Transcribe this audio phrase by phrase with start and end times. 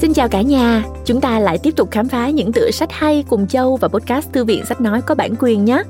[0.00, 3.24] Xin chào cả nhà, chúng ta lại tiếp tục khám phá những tựa sách hay
[3.28, 5.82] cùng Châu và podcast Thư viện Sách Nói có bản quyền nhé.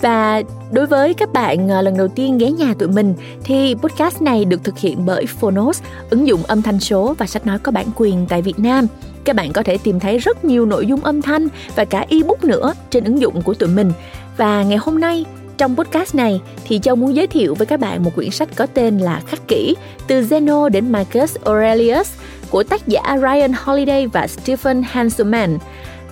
[0.00, 0.42] Và
[0.72, 3.14] đối với các bạn à, lần đầu tiên ghé nhà tụi mình
[3.44, 7.46] thì podcast này được thực hiện bởi Phonos, ứng dụng âm thanh số và sách
[7.46, 8.86] nói có bản quyền tại Việt Nam.
[9.24, 12.44] Các bạn có thể tìm thấy rất nhiều nội dung âm thanh và cả ebook
[12.44, 13.92] nữa trên ứng dụng của tụi mình.
[14.36, 15.24] Và ngày hôm nay
[15.58, 18.66] trong podcast này thì Châu muốn giới thiệu với các bạn một quyển sách có
[18.66, 19.74] tên là Khắc kỷ
[20.06, 22.12] từ Zeno đến Marcus Aurelius
[22.54, 25.58] của tác giả Ryan Holiday và Stephen Hanselman.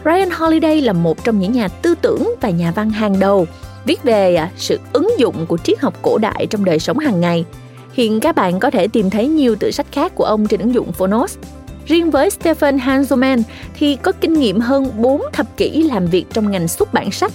[0.04, 3.46] Ryan Holiday là một trong những nhà tư tưởng và nhà văn hàng đầu,
[3.84, 7.20] viết về à, sự ứng dụng của triết học cổ đại trong đời sống hàng
[7.20, 7.44] ngày.
[7.92, 10.74] Hiện các bạn có thể tìm thấy nhiều tự sách khác của ông trên ứng
[10.74, 11.38] dụng Phonos.
[11.86, 13.42] Riêng với Stephen Hanselman
[13.74, 17.32] thì có kinh nghiệm hơn 4 thập kỷ làm việc trong ngành xuất bản sách.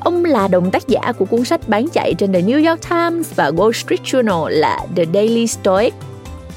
[0.00, 3.34] Ông là đồng tác giả của cuốn sách bán chạy trên The New York Times
[3.34, 5.94] và Wall Street Journal là The Daily Stoic.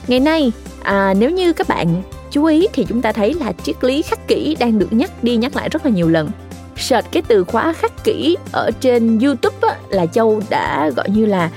[0.10, 3.84] Ngày nay, à, nếu như các bạn chú ý thì chúng ta thấy là triết
[3.84, 6.30] lý khắc kỷ đang được nhắc đi nhắc lại rất là nhiều lần.
[6.78, 11.26] Search cái từ khóa khắc kỷ ở trên youtube á, là châu đã gọi như
[11.26, 11.50] là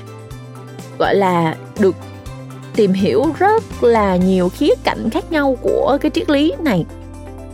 [0.99, 1.95] gọi là được
[2.77, 6.85] tìm hiểu rất là nhiều khía cạnh khác nhau của cái triết lý này.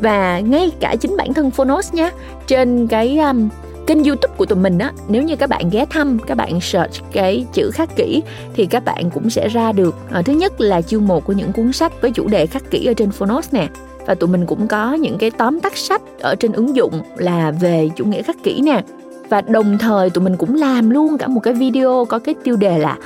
[0.01, 2.11] Và ngay cả chính bản thân Phonos nhé
[2.47, 3.49] trên cái um,
[3.89, 6.93] kênh youtube của tụi mình á nếu như các bạn ghé thăm các bạn search
[7.13, 8.23] cái chữ khắc kỹ
[8.55, 11.53] thì các bạn cũng sẽ ra được à, thứ nhất là chương một của những
[11.53, 13.69] cuốn sách với chủ đề khắc kỹ ở trên Phonos nè.
[14.07, 17.51] Và tụi mình cũng có những cái tóm tắt sách ở trên ứng dụng là
[17.51, 18.83] về chủ nghĩa khắc kỷ nè.
[19.29, 22.57] Và đồng thời tụi mình cũng làm luôn cả một cái video có cái tiêu
[22.57, 22.99] đề là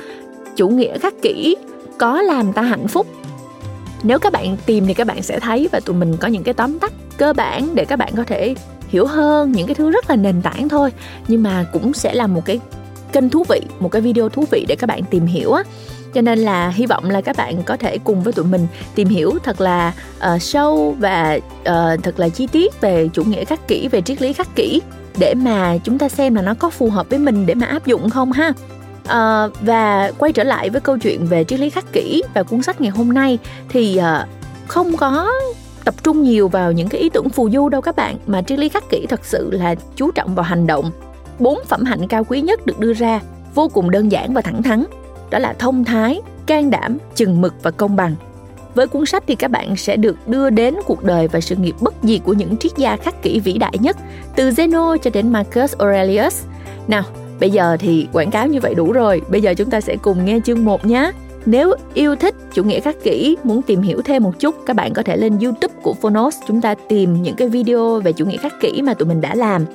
[0.55, 1.55] chủ nghĩa khắc kỷ
[1.97, 3.07] có làm ta hạnh phúc.
[4.03, 6.53] Nếu các bạn tìm thì các bạn sẽ thấy và tụi mình có những cái
[6.53, 8.55] tóm tắt cơ bản để các bạn có thể
[8.93, 10.91] hiểu hơn những cái thứ rất là nền tảng thôi.
[11.27, 12.59] Nhưng mà cũng sẽ là một cái
[13.11, 15.63] kênh thú vị một cái video thú vị để các bạn tìm hiểu á.
[16.13, 19.07] Cho nên là hy vọng là các bạn có thể cùng với tụi mình tìm
[19.07, 23.67] hiểu thật là uh, sâu và uh, thật là chi tiết về chủ nghĩa khắc
[23.67, 24.81] kỷ về triết lý khắc kỷ
[25.17, 27.85] để mà chúng ta xem là nó có phù hợp với mình để mà áp
[27.85, 28.53] dụng không ha.
[29.03, 32.61] Uh, và quay trở lại với câu chuyện về triết lý khắc kỷ và cuốn
[32.61, 34.27] sách ngày hôm nay thì uh,
[34.67, 35.29] không có
[35.85, 38.59] tập trung nhiều vào những cái ý tưởng phù du đâu các bạn, mà triết
[38.59, 40.91] lý khắc kỷ thật sự là chú trọng vào hành động.
[41.39, 43.21] Bốn phẩm hạnh cao quý nhất được đưa ra,
[43.55, 44.83] vô cùng đơn giản và thẳng thắn.
[45.29, 48.15] Đó là thông thái, can đảm, chừng mực và công bằng.
[48.75, 51.75] Với cuốn sách thì các bạn sẽ được đưa đến cuộc đời và sự nghiệp
[51.81, 53.97] bất diệt của những triết gia khắc kỷ vĩ đại nhất,
[54.35, 56.43] từ Zeno cho đến Marcus Aurelius.
[56.87, 57.03] Nào,
[57.39, 60.25] bây giờ thì quảng cáo như vậy đủ rồi, bây giờ chúng ta sẽ cùng
[60.25, 61.11] nghe chương 1 nhé
[61.45, 64.93] nếu yêu thích chủ nghĩa khắc kỷ, muốn tìm hiểu thêm một chút, các bạn
[64.93, 68.37] có thể lên YouTube của Phonos chúng ta tìm những cái video về chủ nghĩa
[68.37, 69.65] khắc kỷ mà tụi mình đã làm.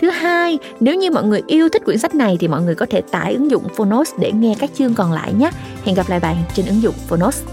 [0.00, 2.86] Thứ hai, nếu như mọi người yêu thích quyển sách này thì mọi người có
[2.90, 5.50] thể tải ứng dụng Phonos để nghe các chương còn lại nhé.
[5.84, 7.44] Hẹn gặp lại bạn trên ứng dụng Phonos.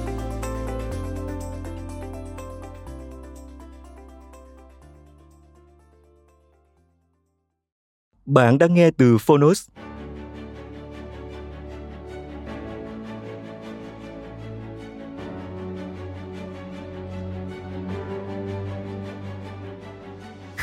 [8.26, 9.68] Bạn đang nghe từ Phonos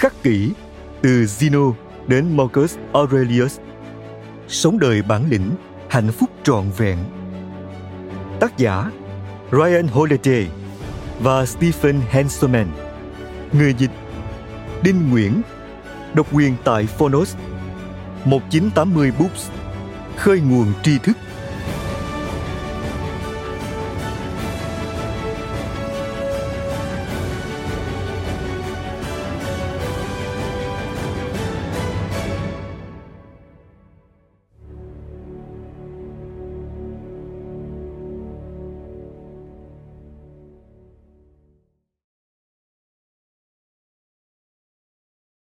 [0.00, 0.52] khắc kỷ
[1.02, 1.72] từ Zeno
[2.06, 3.58] đến Marcus Aurelius.
[4.48, 5.50] Sống đời bản lĩnh,
[5.88, 6.98] hạnh phúc trọn vẹn.
[8.40, 8.90] Tác giả
[9.52, 10.46] Ryan Holiday
[11.20, 12.66] và Stephen Hanselman.
[13.52, 13.90] Người dịch
[14.82, 15.42] Đinh Nguyễn
[16.14, 17.36] Độc quyền tại Phonos
[18.24, 19.50] 1980 Books
[20.16, 21.16] Khơi nguồn tri thức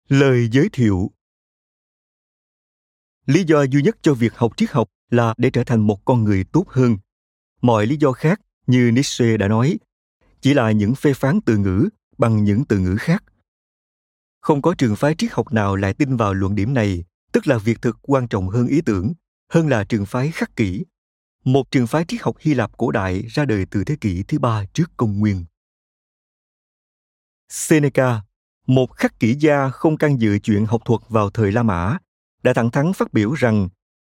[0.09, 1.11] Lời giới thiệu
[3.27, 6.25] Lý do duy nhất cho việc học triết học là để trở thành một con
[6.25, 6.97] người tốt hơn.
[7.63, 9.79] Mọi lý do khác, như Nietzsche đã nói,
[10.41, 11.89] chỉ là những phê phán từ ngữ
[12.19, 13.25] bằng những từ ngữ khác.
[14.41, 17.59] Không có trường phái triết học nào lại tin vào luận điểm này, tức là
[17.59, 19.13] việc thực quan trọng hơn ý tưởng,
[19.49, 20.85] hơn là trường phái khắc kỷ.
[21.45, 24.39] Một trường phái triết học Hy Lạp cổ đại ra đời từ thế kỷ thứ
[24.39, 25.45] ba trước công nguyên.
[27.49, 28.21] Seneca
[28.67, 31.99] một khắc kỷ gia không can dự chuyện học thuật vào thời La Mã,
[32.43, 33.69] đã thẳng thắn phát biểu rằng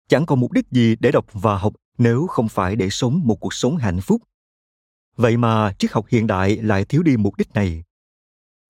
[0.09, 3.35] chẳng còn mục đích gì để đọc và học nếu không phải để sống một
[3.35, 4.21] cuộc sống hạnh phúc.
[5.15, 7.83] Vậy mà triết học hiện đại lại thiếu đi mục đích này.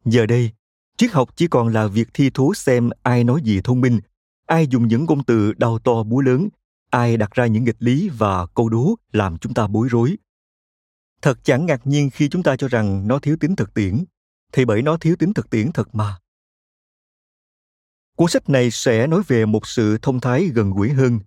[0.05, 0.51] Giờ đây,
[0.97, 3.99] triết học chỉ còn là việc thi thố xem ai nói gì thông minh,
[4.45, 6.49] ai dùng những ngôn từ đau to búa lớn,
[6.89, 10.15] ai đặt ra những nghịch lý và câu đố làm chúng ta bối rối.
[11.21, 14.03] Thật chẳng ngạc nhiên khi chúng ta cho rằng nó thiếu tính thực tiễn
[14.55, 16.17] thì bởi nó thiếu tính thực tiễn thật mà.
[18.15, 21.19] Cuốn sách này sẽ nói về một sự thông thái gần gũi hơn.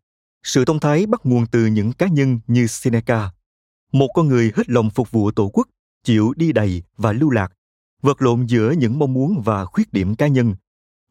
[0.42, 3.30] Sự thông thái bắt nguồn từ những cá nhân như Seneca,
[3.92, 5.68] một con người hết lòng phục vụ tổ quốc,
[6.04, 7.52] chịu đi đầy và lưu lạc,
[8.02, 10.54] vật lộn giữa những mong muốn và khuyết điểm cá nhân,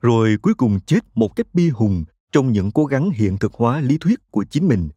[0.02, 3.82] rồi cuối cùng chết một cách bi hùng trong những cố gắng hiện thực hóa
[3.82, 4.90] lý thuyết của chính mình.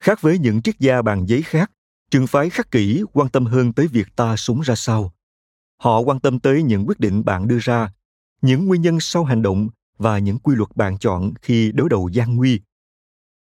[0.00, 1.70] Khác với những triết gia bàn giấy khác,
[2.10, 5.12] trường phái khắc kỷ quan tâm hơn tới việc ta sống ra sao.
[5.82, 7.92] Họ quan tâm tới những quyết định bạn đưa ra,
[8.42, 9.68] những nguyên nhân sau hành động
[9.98, 12.60] và những quy luật bạn chọn khi đối đầu gian nguy.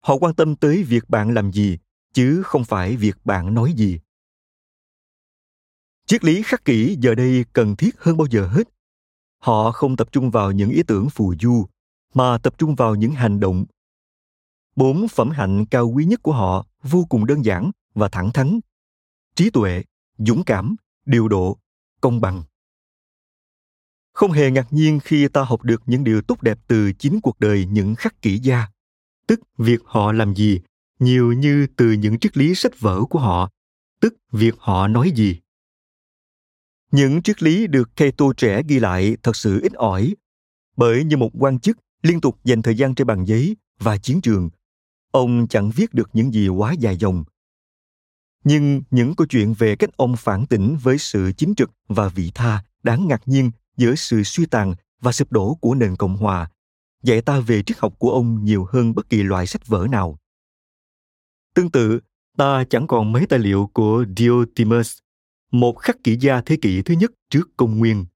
[0.00, 1.78] Họ quan tâm tới việc bạn làm gì,
[2.12, 4.00] chứ không phải việc bạn nói gì.
[6.06, 8.68] Triết lý khắc kỷ giờ đây cần thiết hơn bao giờ hết.
[9.38, 11.66] Họ không tập trung vào những ý tưởng phù du,
[12.14, 13.64] mà tập trung vào những hành động.
[14.76, 18.60] Bốn phẩm hạnh cao quý nhất của họ vô cùng đơn giản và thẳng thắn.
[19.34, 19.84] Trí tuệ,
[20.18, 20.76] dũng cảm,
[21.06, 21.58] điều độ,
[22.00, 22.42] công bằng.
[24.12, 27.40] Không hề ngạc nhiên khi ta học được những điều tốt đẹp từ chính cuộc
[27.40, 28.66] đời những khắc kỷ gia,
[29.26, 30.60] tức việc họ làm gì,
[30.98, 33.50] nhiều như từ những triết lý sách vở của họ,
[34.00, 35.40] tức việc họ nói gì.
[36.90, 40.14] Những triết lý được Cato trẻ ghi lại thật sự ít ỏi,
[40.76, 44.20] bởi như một quan chức liên tục dành thời gian trên bàn giấy và chiến
[44.20, 44.50] trường,
[45.10, 47.24] ông chẳng viết được những gì quá dài dòng.
[48.48, 52.30] Nhưng những câu chuyện về cách ông phản tỉnh với sự chính trực và vị
[52.34, 56.50] tha đáng ngạc nhiên giữa sự suy tàn và sụp đổ của nền cộng hòa
[57.02, 60.18] dạy ta về triết học của ông nhiều hơn bất kỳ loại sách vở nào
[61.54, 62.00] tương tự
[62.36, 64.98] ta chẳng còn mấy tài liệu của Diotimus,
[65.52, 68.06] một khắc kỷ gia thế kỷ thứ nhất trước công nguyên.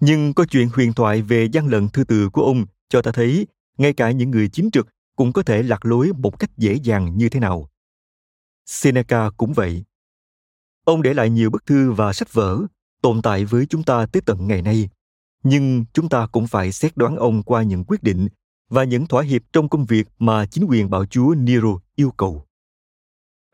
[0.00, 3.46] Nhưng có chuyện huyền thoại về gian lận thư từ của ông cho ta thấy
[3.78, 7.16] ngay cả những người chính trực cũng có thể lạc lối một cách dễ dàng
[7.16, 7.68] như thế nào.
[8.66, 9.84] Seneca cũng vậy.
[10.84, 12.60] Ông để lại nhiều bức thư và sách vở
[13.02, 14.88] tồn tại với chúng ta tới tận ngày nay
[15.44, 18.28] nhưng chúng ta cũng phải xét đoán ông qua những quyết định
[18.68, 22.44] và những thỏa hiệp trong công việc mà chính quyền bảo chúa Nero yêu cầu.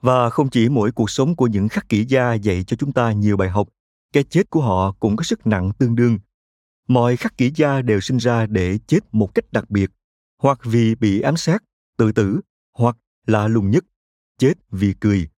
[0.03, 3.13] Và không chỉ mỗi cuộc sống của những khắc kỷ gia dạy cho chúng ta
[3.13, 3.69] nhiều bài học,
[4.13, 6.19] cái chết của họ cũng có sức nặng tương đương.
[6.89, 9.91] Mọi khắc kỷ gia đều sinh ra để chết một cách đặc biệt,
[10.43, 11.65] hoặc vì bị ám sát,
[11.97, 12.41] tự tử,
[12.79, 12.97] hoặc
[13.27, 13.85] là lùng nhất,
[14.41, 15.29] chết vì cười,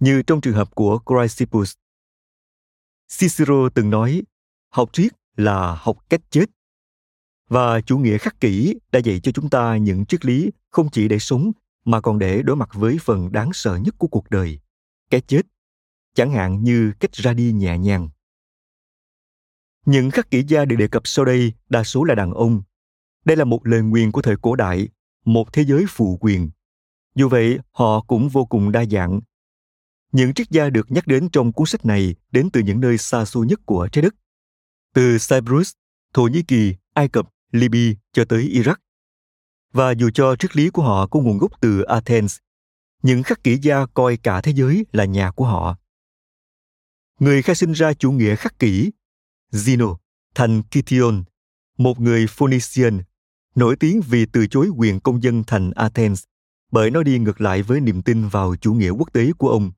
[0.00, 1.74] như trong trường hợp của Chrysippus.
[3.18, 4.22] Cicero từng nói,
[4.68, 6.44] học triết là học cách chết.
[7.48, 11.08] Và chủ nghĩa khắc kỷ đã dạy cho chúng ta những triết lý không chỉ
[11.08, 11.52] để sống
[11.84, 14.60] mà còn để đối mặt với phần đáng sợ nhất của cuộc đời
[15.10, 15.42] cái chết
[16.14, 18.08] chẳng hạn như cách ra đi nhẹ nhàng.
[19.86, 22.62] Những khắc kỷ gia được đề cập sau đây đa số là đàn ông.
[23.24, 24.88] Đây là một lời nguyền của thời cổ đại
[25.24, 26.50] một thế giới phụ quyền
[27.14, 29.20] dù vậy họ cũng vô cùng đa dạng
[30.12, 33.24] những triết gia được nhắc đến trong cuốn sách này đến từ những nơi xa
[33.24, 34.14] xôi nhất của trái đất
[34.94, 35.72] từ Cyprus,
[36.14, 38.74] Thổ Nhĩ Kỳ, Ai Cập, Libya cho tới Iraq.
[39.72, 42.38] Và dù cho triết lý của họ có nguồn gốc từ Athens,
[43.02, 45.76] những khắc kỷ gia coi cả thế giới là nhà của họ.
[47.20, 48.90] Người khai sinh ra chủ nghĩa khắc kỷ,
[49.52, 49.96] Zeno,
[50.34, 51.24] thành Kition,
[51.78, 53.00] một người Phoenician,
[53.54, 56.24] nổi tiếng vì từ chối quyền công dân thành Athens
[56.70, 59.72] bởi nó đi ngược lại với niềm tin vào chủ nghĩa quốc tế của ông.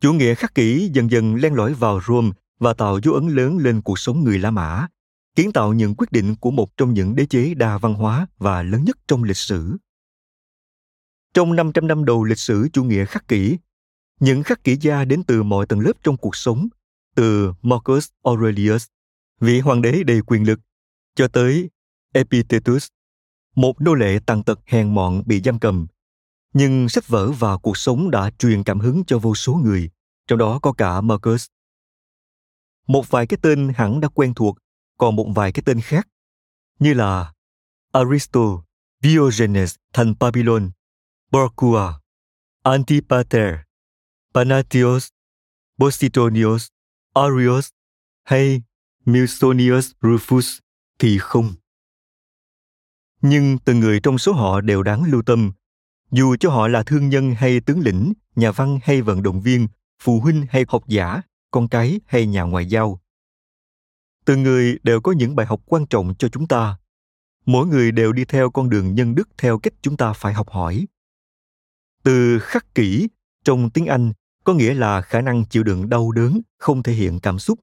[0.00, 3.58] Chủ nghĩa khắc kỷ dần dần len lỏi vào Rome và tạo dấu ấn lớn
[3.58, 4.86] lên cuộc sống người La Mã,
[5.34, 8.62] kiến tạo những quyết định của một trong những đế chế đa văn hóa và
[8.62, 9.76] lớn nhất trong lịch sử.
[11.34, 13.58] Trong 500 năm đầu lịch sử chủ nghĩa khắc kỷ,
[14.20, 16.68] những khắc kỷ gia đến từ mọi tầng lớp trong cuộc sống,
[17.14, 18.86] từ Marcus Aurelius,
[19.40, 20.60] vị hoàng đế đầy quyền lực,
[21.14, 21.70] cho tới
[22.12, 22.86] Epictetus,
[23.56, 25.86] một nô lệ tàn tật hèn mọn bị giam cầm.
[26.52, 29.90] Nhưng sách vở và cuộc sống đã truyền cảm hứng cho vô số người,
[30.26, 31.46] trong đó có cả Marcus.
[32.86, 34.58] Một vài cái tên hẳn đã quen thuộc,
[34.98, 36.08] còn một vài cái tên khác,
[36.78, 37.32] như là
[37.92, 38.64] Aristo,
[39.02, 40.70] Diogenes thành Babylon,
[41.30, 41.92] Borcua,
[42.62, 43.54] Antipater,
[44.34, 45.08] Panathios,
[45.78, 46.68] Posidonius,
[47.14, 47.68] Arius
[48.24, 48.62] hay
[49.04, 50.58] Musonius Rufus
[50.98, 51.54] thì không.
[53.22, 55.52] Nhưng từng người trong số họ đều đáng lưu tâm,
[56.10, 59.68] dù cho họ là thương nhân hay tướng lĩnh, nhà văn hay vận động viên,
[60.02, 63.00] phụ huynh hay học giả, con cái hay nhà ngoại giao.
[64.24, 66.76] Từng người đều có những bài học quan trọng cho chúng ta.
[67.46, 70.50] Mỗi người đều đi theo con đường nhân đức theo cách chúng ta phải học
[70.50, 70.86] hỏi.
[72.02, 73.08] Từ khắc kỷ
[73.44, 74.12] trong tiếng anh
[74.44, 77.58] có nghĩa là khả năng chịu đựng đau đớn không thể hiện cảm xúc.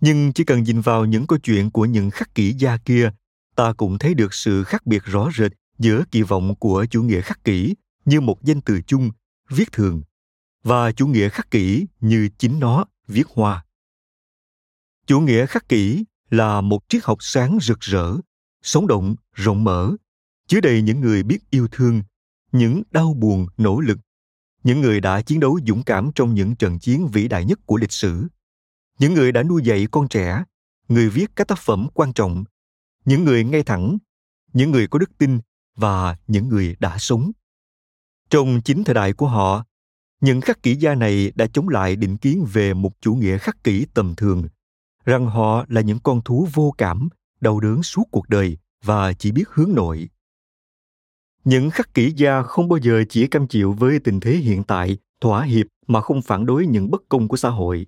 [0.00, 3.12] Nhưng chỉ cần nhìn vào những câu chuyện của những khắc kỷ gia kia
[3.56, 7.20] ta cũng thấy được sự khác biệt rõ rệt giữa kỳ vọng của chủ nghĩa
[7.20, 9.10] khắc kỷ như một danh từ chung,
[9.50, 10.02] viết thường,
[10.62, 13.64] và chủ nghĩa khắc kỷ như chính nó, viết hoa.
[15.06, 18.16] Chủ nghĩa khắc kỷ là một triết học sáng rực rỡ,
[18.62, 19.92] sống động, rộng mở,
[20.46, 22.02] chứa đầy những người biết yêu thương,
[22.52, 23.98] những đau buồn, nỗ lực,
[24.64, 27.76] những người đã chiến đấu dũng cảm trong những trận chiến vĩ đại nhất của
[27.76, 28.26] lịch sử,
[28.98, 30.44] những người đã nuôi dạy con trẻ,
[30.88, 32.44] người viết các tác phẩm quan trọng
[33.04, 33.98] những người ngay thẳng,
[34.52, 35.40] những người có đức tin
[35.76, 37.32] và những người đã sống.
[38.30, 39.64] Trong chính thời đại của họ,
[40.20, 43.64] những khắc kỷ gia này đã chống lại định kiến về một chủ nghĩa khắc
[43.64, 44.48] kỷ tầm thường,
[45.04, 47.08] rằng họ là những con thú vô cảm,
[47.40, 50.08] đau đớn suốt cuộc đời và chỉ biết hướng nội.
[51.44, 54.98] Những khắc kỷ gia không bao giờ chỉ cam chịu với tình thế hiện tại,
[55.20, 57.86] thỏa hiệp mà không phản đối những bất công của xã hội.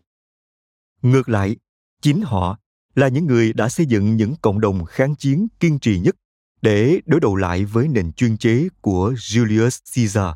[1.03, 1.57] Ngược lại,
[2.03, 2.59] chính họ
[2.95, 6.17] là những người đã xây dựng những cộng đồng kháng chiến kiên trì nhất
[6.63, 10.35] để đối đầu lại với nền chuyên chế của Julius Caesar,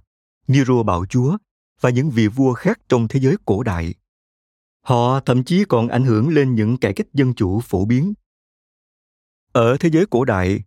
[0.49, 1.37] Nero bạo chúa
[1.81, 3.95] và những vị vua khác trong thế giới cổ đại.
[4.85, 8.15] Họ thậm chí còn ảnh hưởng lên những cải cách dân chủ phổ biến.
[9.53, 10.63] Ở thế giới cổ đại,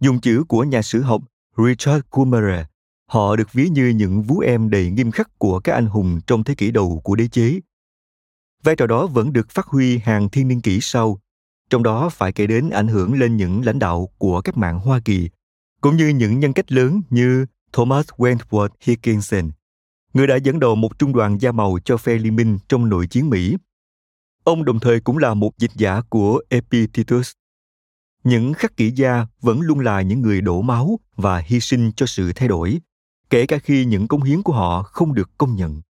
[0.00, 1.22] dùng chữ của nhà sử học
[1.56, 2.66] Richard Kummerer,
[3.08, 6.44] họ được ví như những vú em đầy nghiêm khắc của các anh hùng trong
[6.44, 7.60] thế kỷ đầu của đế chế.
[8.62, 11.20] Vai trò đó vẫn được phát huy hàng thiên niên kỷ sau,
[11.72, 15.00] trong đó phải kể đến ảnh hưởng lên những lãnh đạo của cách mạng Hoa
[15.04, 15.30] Kỳ,
[15.80, 19.50] cũng như những nhân cách lớn như Thomas Wentworth Higginson,
[20.14, 23.06] người đã dẫn đầu một trung đoàn da màu cho phe liên minh trong nội
[23.06, 23.56] chiến Mỹ.
[24.44, 27.32] Ông đồng thời cũng là một dịch giả của Epictetus.
[28.24, 32.06] Những khắc kỷ gia vẫn luôn là những người đổ máu và hy sinh cho
[32.06, 32.80] sự thay đổi,
[33.30, 35.82] kể cả khi những công hiến của họ không được công nhận.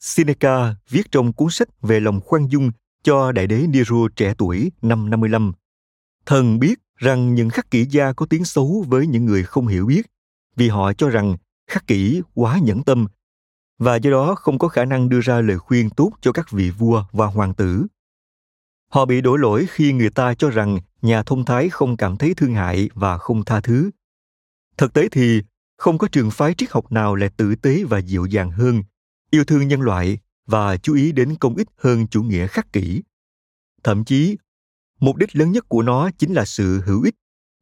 [0.00, 2.70] Seneca viết trong cuốn sách về lòng khoan dung
[3.06, 5.52] cho đại đế Nero trẻ tuổi năm 55.
[6.26, 9.86] Thần biết rằng những khắc kỷ gia có tiếng xấu với những người không hiểu
[9.86, 10.06] biết,
[10.56, 11.36] vì họ cho rằng
[11.70, 13.06] khắc kỷ quá nhẫn tâm
[13.78, 16.70] và do đó không có khả năng đưa ra lời khuyên tốt cho các vị
[16.70, 17.86] vua và hoàng tử.
[18.90, 22.34] Họ bị đổ lỗi khi người ta cho rằng nhà thông thái không cảm thấy
[22.34, 23.90] thương hại và không tha thứ.
[24.76, 25.42] Thực tế thì
[25.76, 28.82] không có trường phái triết học nào lại tử tế và dịu dàng hơn,
[29.30, 33.02] yêu thương nhân loại và chú ý đến công ích hơn chủ nghĩa khắc kỷ.
[33.84, 34.36] Thậm chí,
[35.00, 37.14] mục đích lớn nhất của nó chính là sự hữu ích,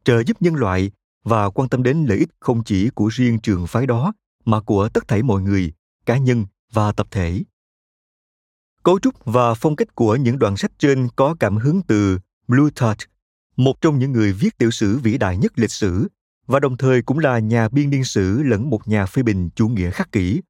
[0.05, 0.91] trợ giúp nhân loại
[1.25, 4.12] và quan tâm đến lợi ích không chỉ của riêng trường phái đó
[4.45, 5.73] mà của tất thảy mọi người,
[6.07, 7.43] cá nhân và tập thể.
[8.83, 13.00] Cấu trúc và phong cách của những đoạn sách trên có cảm hứng từ Plutarch,
[13.57, 16.09] một trong những người viết tiểu sử vĩ đại nhất lịch sử
[16.47, 19.69] và đồng thời cũng là nhà biên niên sử lẫn một nhà phê bình chủ
[19.69, 20.41] nghĩa khắc kỷ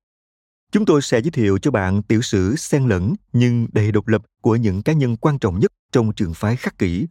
[0.75, 4.23] Chúng tôi sẽ giới thiệu cho bạn tiểu sử xen lẫn nhưng đầy độc lập
[4.41, 7.07] của những cá nhân quan trọng nhất trong trường phái khắc kỷ.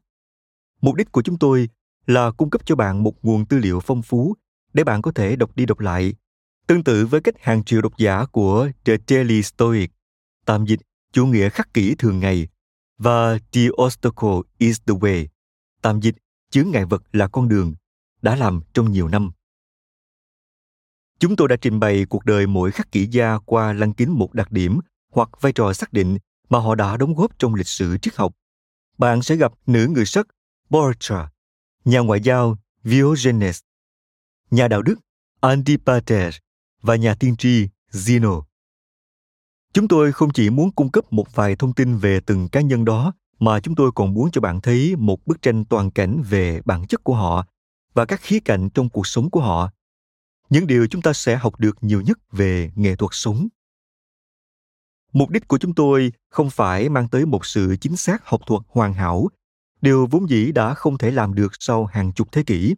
[0.81, 1.69] Mục đích của chúng tôi
[2.07, 4.35] là cung cấp cho bạn một nguồn tư liệu phong phú
[4.73, 6.13] để bạn có thể đọc đi đọc lại,
[6.67, 9.91] tương tự với cách hàng triệu độc giả của The Daily Stoic,
[10.45, 10.79] tạm dịch
[11.13, 12.47] chủ nghĩa khắc kỷ thường ngày,
[12.97, 15.27] và The Obstacle is the Way,
[15.81, 16.15] tạm dịch
[16.51, 17.73] chướng ngại vật là con đường,
[18.21, 19.31] đã làm trong nhiều năm.
[21.19, 24.33] Chúng tôi đã trình bày cuộc đời mỗi khắc kỷ gia qua lăng kính một
[24.33, 24.79] đặc điểm
[25.11, 26.17] hoặc vai trò xác định
[26.49, 28.33] mà họ đã đóng góp trong lịch sử triết học.
[28.97, 30.27] Bạn sẽ gặp nữ người sắc
[30.69, 31.29] Borcha,
[31.85, 33.59] nhà ngoại giao Diogenes,
[34.51, 34.95] nhà đạo đức
[35.41, 36.35] Antipater
[36.81, 38.43] và nhà tiên tri Zeno.
[39.73, 42.85] Chúng tôi không chỉ muốn cung cấp một vài thông tin về từng cá nhân
[42.85, 46.61] đó, mà chúng tôi còn muốn cho bạn thấy một bức tranh toàn cảnh về
[46.65, 47.45] bản chất của họ
[47.93, 49.71] và các khía cạnh trong cuộc sống của họ
[50.53, 53.47] những điều chúng ta sẽ học được nhiều nhất về nghệ thuật sống.
[55.13, 58.61] Mục đích của chúng tôi không phải mang tới một sự chính xác học thuật
[58.67, 59.27] hoàn hảo,
[59.81, 62.75] điều vốn dĩ đã không thể làm được sau hàng chục thế kỷ,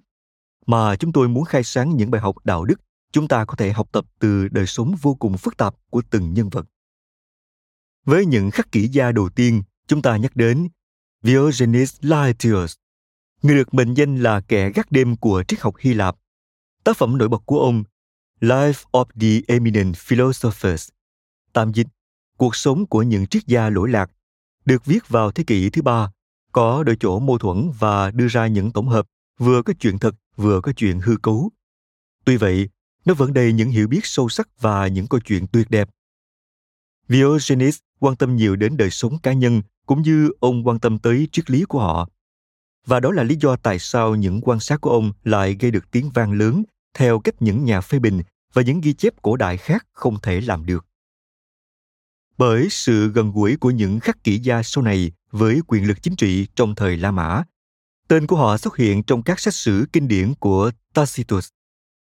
[0.66, 3.72] mà chúng tôi muốn khai sáng những bài học đạo đức chúng ta có thể
[3.72, 6.66] học tập từ đời sống vô cùng phức tạp của từng nhân vật.
[8.06, 10.68] Với những khắc kỷ gia đầu tiên, chúng ta nhắc đến
[11.24, 12.74] Diogenes Laertius
[13.42, 16.16] người được mệnh danh là kẻ gác đêm của triết học Hy Lạp.
[16.86, 17.84] Tác phẩm nổi bật của ông
[18.40, 20.90] Life of the Eminent Philosophers,
[21.54, 21.88] tạm dịch
[22.38, 24.12] Cuộc sống của những triết gia lỗi lạc,
[24.66, 26.12] được viết vào thế kỷ thứ ba,
[26.52, 29.06] có đôi chỗ mâu thuẫn và đưa ra những tổng hợp
[29.38, 31.52] vừa có chuyện thật vừa có chuyện hư cấu.
[32.26, 32.70] Tuy vậy,
[33.06, 35.90] nó vẫn đầy những hiểu biết sâu sắc và những câu chuyện tuyệt đẹp.
[37.08, 41.28] Diogenes quan tâm nhiều đến đời sống cá nhân cũng như ông quan tâm tới
[41.32, 42.10] triết lý của họ.
[42.86, 45.92] Và đó là lý do tại sao những quan sát của ông lại gây được
[45.92, 46.64] tiếng vang lớn
[46.96, 48.22] theo cách những nhà phê bình
[48.54, 50.86] và những ghi chép cổ đại khác không thể làm được.
[52.38, 56.16] Bởi sự gần gũi của những khắc kỷ gia sau này với quyền lực chính
[56.16, 57.44] trị trong thời La Mã,
[58.08, 61.48] tên của họ xuất hiện trong các sách sử kinh điển của Tacitus,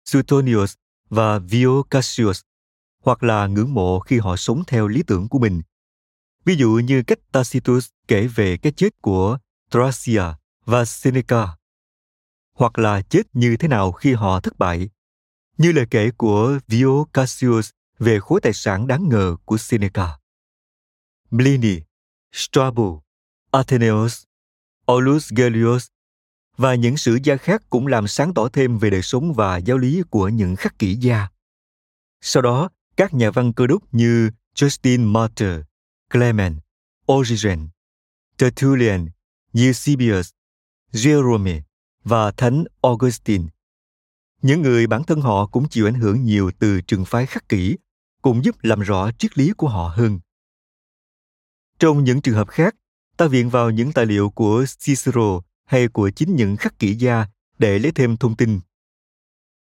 [0.04, 0.74] Suetonius
[1.08, 2.40] và Vio Cassius,
[3.02, 5.62] hoặc là ngưỡng mộ khi họ sống theo lý tưởng của mình.
[6.44, 9.38] Ví dụ như cách Tacitus kể về cái chết của
[9.70, 10.22] Thracia
[10.64, 11.48] và Seneca,
[12.54, 14.88] hoặc là chết như thế nào khi họ thất bại,
[15.58, 20.08] như lời kể của Vio Cassius về khối tài sản đáng ngờ của Seneca.
[21.30, 21.80] Pliny,
[22.32, 23.00] Strabo,
[23.50, 24.22] Athenaeus,
[24.86, 25.86] Aulus Gellius
[26.56, 29.78] và những sử gia khác cũng làm sáng tỏ thêm về đời sống và giáo
[29.78, 31.28] lý của những khắc kỷ gia.
[32.20, 35.60] Sau đó, các nhà văn cơ đốc như Justin Martyr,
[36.10, 36.58] Clement,
[37.12, 37.68] Origen,
[38.38, 39.08] Tertullian,
[39.54, 40.30] Eusebius,
[40.92, 41.60] Jerome
[42.04, 43.44] và Thánh Augustine.
[44.42, 47.76] Những người bản thân họ cũng chịu ảnh hưởng nhiều từ trường phái khắc kỷ,
[48.22, 50.20] cũng giúp làm rõ triết lý của họ hơn.
[51.78, 52.76] Trong những trường hợp khác,
[53.16, 57.26] ta viện vào những tài liệu của Cicero hay của chính những khắc kỷ gia
[57.58, 58.60] để lấy thêm thông tin.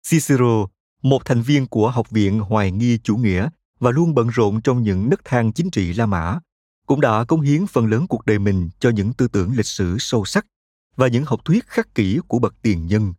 [0.09, 0.67] Cicero,
[1.03, 3.49] một thành viên của Học viện Hoài nghi chủ nghĩa
[3.81, 6.39] và luôn bận rộn trong những nấc thang chính trị La Mã,
[6.87, 9.97] cũng đã cống hiến phần lớn cuộc đời mình cho những tư tưởng lịch sử
[9.99, 10.47] sâu sắc
[10.97, 13.15] và những học thuyết khắc kỷ của bậc tiền nhân.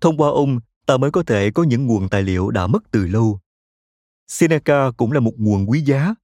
[0.00, 3.06] Thông qua ông, ta mới có thể có những nguồn tài liệu đã mất từ
[3.06, 3.40] lâu.
[4.28, 6.14] Seneca cũng là một nguồn quý giá.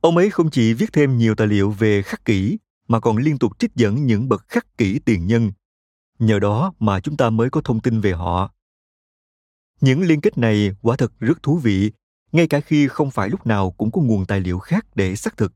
[0.00, 3.38] Ông ấy không chỉ viết thêm nhiều tài liệu về khắc kỷ mà còn liên
[3.38, 5.52] tục trích dẫn những bậc khắc kỷ tiền nhân.
[6.18, 8.52] Nhờ đó mà chúng ta mới có thông tin về họ.
[9.80, 11.92] Những liên kết này quả thật rất thú vị,
[12.32, 15.36] ngay cả khi không phải lúc nào cũng có nguồn tài liệu khác để xác
[15.36, 15.52] thực,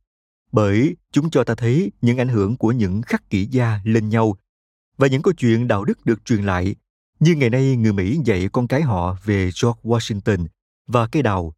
[0.55, 4.37] bởi chúng cho ta thấy những ảnh hưởng của những khắc kỷ gia lên nhau
[4.97, 6.75] và những câu chuyện đạo đức được truyền lại,
[7.21, 10.47] như ngày nay người Mỹ dạy con cái họ về George Washington
[10.87, 11.55] và cây đào,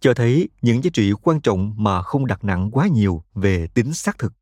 [0.00, 3.92] cho thấy những giá trị quan trọng mà không đặt nặng quá nhiều về tính
[3.92, 4.32] xác thực.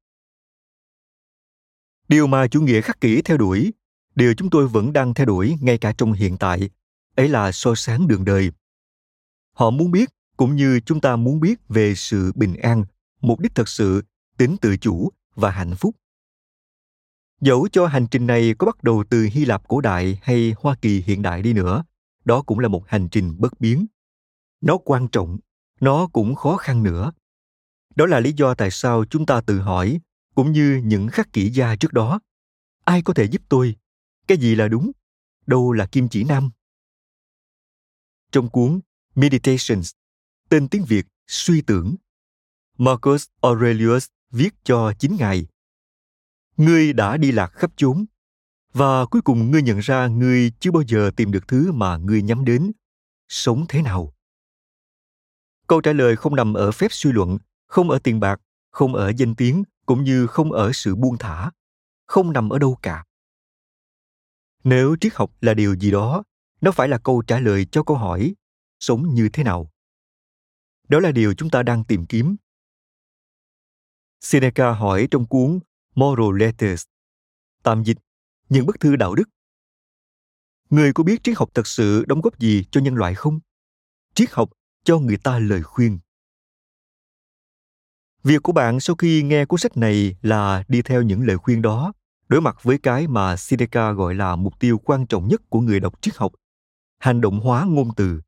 [2.08, 3.72] Điều mà chủ nghĩa khắc kỷ theo đuổi,
[4.14, 6.70] điều chúng tôi vẫn đang theo đuổi ngay cả trong hiện tại,
[7.14, 8.50] ấy là so sáng đường đời.
[9.52, 12.84] Họ muốn biết, cũng như chúng ta muốn biết về sự bình an,
[13.26, 14.02] mục đích thật sự,
[14.36, 15.96] tính tự chủ và hạnh phúc.
[17.40, 20.76] Dẫu cho hành trình này có bắt đầu từ Hy Lạp cổ đại hay Hoa
[20.82, 21.84] Kỳ hiện đại đi nữa,
[22.24, 23.86] đó cũng là một hành trình bất biến.
[24.60, 25.38] Nó quan trọng,
[25.80, 27.12] nó cũng khó khăn nữa.
[27.94, 30.00] Đó là lý do tại sao chúng ta tự hỏi
[30.34, 32.20] cũng như những khắc kỷ gia trước đó.
[32.84, 33.76] Ai có thể giúp tôi?
[34.26, 34.90] Cái gì là đúng?
[35.46, 36.50] Đâu là kim chỉ nam?
[38.32, 38.80] Trong cuốn
[39.14, 39.92] Meditations,
[40.48, 41.96] tên tiếng Việt Suy tưởng,
[42.78, 45.46] Marcus Aurelius viết cho chính ngài.
[46.56, 48.04] Ngươi đã đi lạc khắp chốn,
[48.72, 52.22] và cuối cùng ngươi nhận ra ngươi chưa bao giờ tìm được thứ mà ngươi
[52.22, 52.72] nhắm đến.
[53.28, 54.14] Sống thế nào?
[55.66, 59.12] Câu trả lời không nằm ở phép suy luận, không ở tiền bạc, không ở
[59.16, 61.50] danh tiếng, cũng như không ở sự buông thả
[62.06, 63.04] không nằm ở đâu cả
[64.64, 66.22] nếu triết học là điều gì đó
[66.60, 68.34] nó phải là câu trả lời cho câu hỏi
[68.80, 69.70] sống như thế nào
[70.88, 72.36] đó là điều chúng ta đang tìm kiếm
[74.24, 75.58] seneca hỏi trong cuốn
[75.94, 76.84] moral letters.
[77.62, 77.96] Tạm dịch
[78.48, 79.24] những bức thư đạo đức.
[80.70, 83.40] Người có biết triết học thật sự đóng góp gì cho nhân loại không?
[84.14, 84.50] Triết học
[84.84, 85.98] cho người ta lời khuyên.
[88.22, 91.62] Việc của bạn sau khi nghe cuốn sách này là đi theo những lời khuyên
[91.62, 91.92] đó,
[92.28, 95.80] đối mặt với cái mà Seneca gọi là mục tiêu quan trọng nhất của người
[95.80, 96.32] đọc triết học,
[96.98, 98.20] hành động hóa ngôn từ.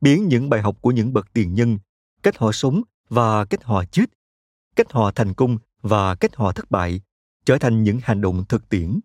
[0.00, 1.78] Biến những bài học của những bậc tiền nhân,
[2.22, 4.04] cách họ sống và cách họ chết,
[4.76, 7.00] cách họ thành công và cách họ thất bại,
[7.44, 9.00] trở thành những hành động thực tiễn.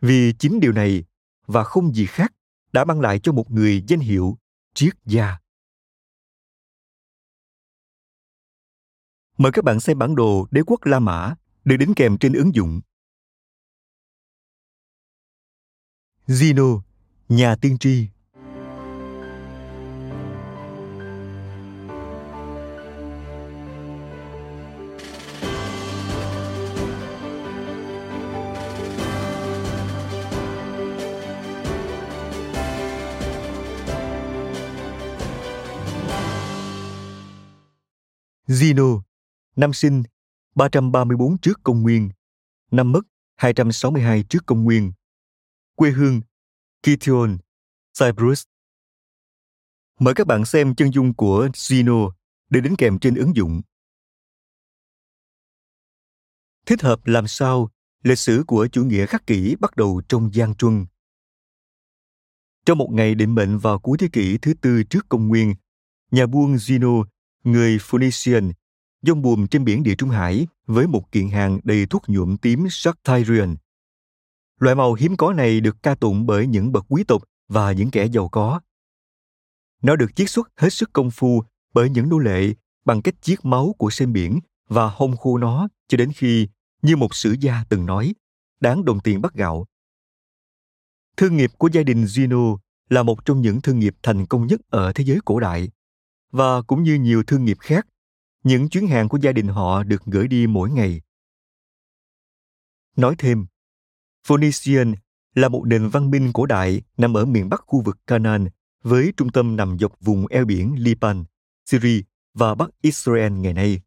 [0.00, 1.04] Vì chính điều này
[1.46, 2.32] và không gì khác
[2.72, 4.38] đã mang lại cho một người danh hiệu
[4.74, 5.38] triết gia.
[9.38, 11.34] Mời các bạn xem bản đồ đế quốc La Mã
[11.64, 12.80] được đính kèm trên ứng dụng.
[16.26, 16.80] Zeno,
[17.28, 18.08] nhà tiên tri
[38.48, 39.02] Zeno
[39.56, 40.02] Năm sinh
[40.54, 42.10] 334 trước công nguyên,
[42.70, 43.00] năm mất
[43.36, 44.92] 262 trước công nguyên.
[45.74, 46.20] Quê hương
[46.82, 47.38] Kition,
[48.00, 48.42] Cyprus.
[50.00, 52.10] Mời các bạn xem chân dung của Zeno
[52.50, 53.62] để đính kèm trên ứng dụng.
[56.66, 57.70] Thích hợp làm sao
[58.02, 60.86] lịch sử của chủ nghĩa khắc kỷ bắt đầu trong Giang Truân.
[62.66, 65.54] Trong một ngày định mệnh vào cuối thế kỷ thứ tư trước công nguyên,
[66.10, 67.04] nhà buôn Zeno,
[67.52, 68.52] người Phoenician,
[69.02, 72.66] dông buồm trên biển Địa Trung Hải với một kiện hàng đầy thuốc nhuộm tím
[72.70, 73.56] Sartorian.
[74.58, 77.90] Loại màu hiếm có này được ca tụng bởi những bậc quý tộc và những
[77.90, 78.60] kẻ giàu có.
[79.82, 81.42] Nó được chiết xuất hết sức công phu
[81.74, 85.68] bởi những nô lệ bằng cách chiết máu của sen biển và hông khô nó
[85.88, 86.48] cho đến khi,
[86.82, 88.14] như một sử gia từng nói,
[88.60, 89.66] đáng đồng tiền bắt gạo.
[91.16, 92.56] Thương nghiệp của gia đình Gino
[92.88, 95.70] là một trong những thương nghiệp thành công nhất ở thế giới cổ đại.
[96.30, 97.86] Và cũng như nhiều thương nghiệp khác,
[98.44, 101.00] những chuyến hàng của gia đình họ được gửi đi mỗi ngày.
[102.96, 103.46] Nói thêm,
[104.26, 104.94] Phoenician
[105.34, 108.48] là một nền văn minh cổ đại nằm ở miền bắc khu vực Canaan
[108.82, 111.24] với trung tâm nằm dọc vùng eo biển Liban,
[111.66, 112.02] Syria
[112.34, 113.80] và Bắc Israel ngày nay.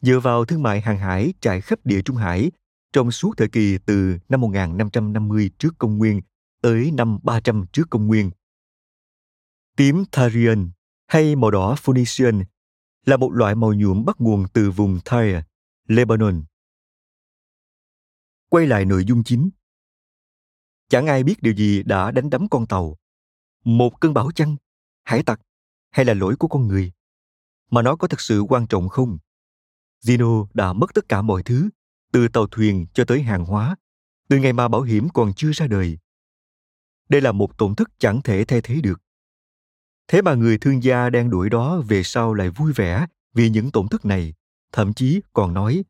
[0.00, 2.50] Dựa vào thương mại hàng hải trải khắp địa Trung Hải
[2.92, 6.20] trong suốt thời kỳ từ năm 1550 trước công nguyên
[6.62, 8.30] tới năm 300 trước công nguyên.
[9.76, 10.70] Tím Tharian
[11.08, 12.44] hay màu đỏ Phoenician
[13.06, 15.42] là một loại màu nhuộm bắt nguồn từ vùng Tyre,
[15.86, 16.44] Lebanon.
[18.48, 19.50] Quay lại nội dung chính.
[20.88, 22.96] Chẳng ai biết điều gì đã đánh đắm con tàu.
[23.64, 24.56] Một cơn bão chăng,
[25.04, 25.40] hải tặc
[25.90, 26.92] hay là lỗi của con người?
[27.70, 29.18] Mà nó có thực sự quan trọng không?
[30.04, 31.68] Zeno đã mất tất cả mọi thứ,
[32.12, 33.76] từ tàu thuyền cho tới hàng hóa,
[34.28, 35.98] từ ngày mà bảo hiểm còn chưa ra đời.
[37.08, 39.02] Đây là một tổn thất chẳng thể thay thế được.
[40.08, 43.70] Thế mà người thương gia đang đuổi đó về sau lại vui vẻ vì những
[43.70, 44.34] tổn thất này,
[44.72, 45.84] thậm chí còn nói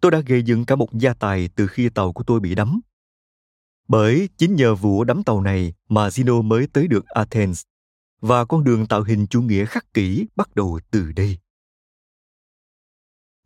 [0.00, 2.80] Tôi đã gây dựng cả một gia tài từ khi tàu của tôi bị đắm.
[3.88, 7.62] Bởi chính nhờ vụ đắm tàu này mà Zeno mới tới được Athens,
[8.20, 11.38] và con đường tạo hình chủ nghĩa khắc kỷ bắt đầu từ đây.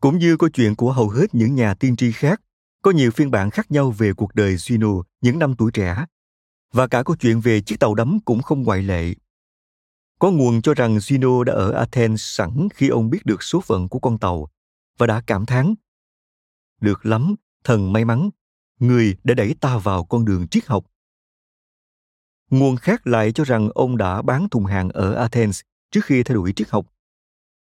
[0.01, 2.41] Cũng như câu chuyện của hầu hết những nhà tiên tri khác,
[2.83, 6.07] có nhiều phiên bản khác nhau về cuộc đời Zeno những năm tuổi trẻ.
[6.73, 9.15] Và cả câu chuyện về chiếc tàu đắm cũng không ngoại lệ.
[10.23, 13.89] Có nguồn cho rằng Zeno đã ở Athens sẵn khi ông biết được số phận
[13.89, 14.49] của con tàu
[14.99, 15.75] và đã cảm thán.
[16.81, 18.31] Được lắm, thần may mắn,
[18.79, 20.87] người đã đẩy ta vào con đường triết học.
[22.51, 26.37] Nguồn khác lại cho rằng ông đã bán thùng hàng ở Athens trước khi theo
[26.37, 26.87] đuổi triết học.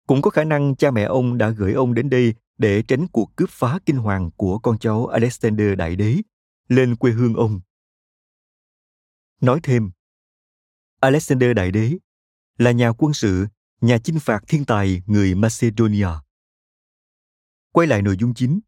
[0.06, 3.36] Cũng có khả năng cha mẹ ông đã gửi ông đến đây để tránh cuộc
[3.36, 6.16] cướp phá kinh hoàng của con cháu Alexander Đại Đế
[6.68, 7.60] lên quê hương ông.
[9.40, 9.90] Nói thêm,
[11.00, 11.98] Alexander Đại Đế
[12.62, 13.46] là nhà quân sự,
[13.80, 16.08] nhà chinh phạt thiên tài người Macedonia.
[17.72, 18.60] Quay lại nội dung chính.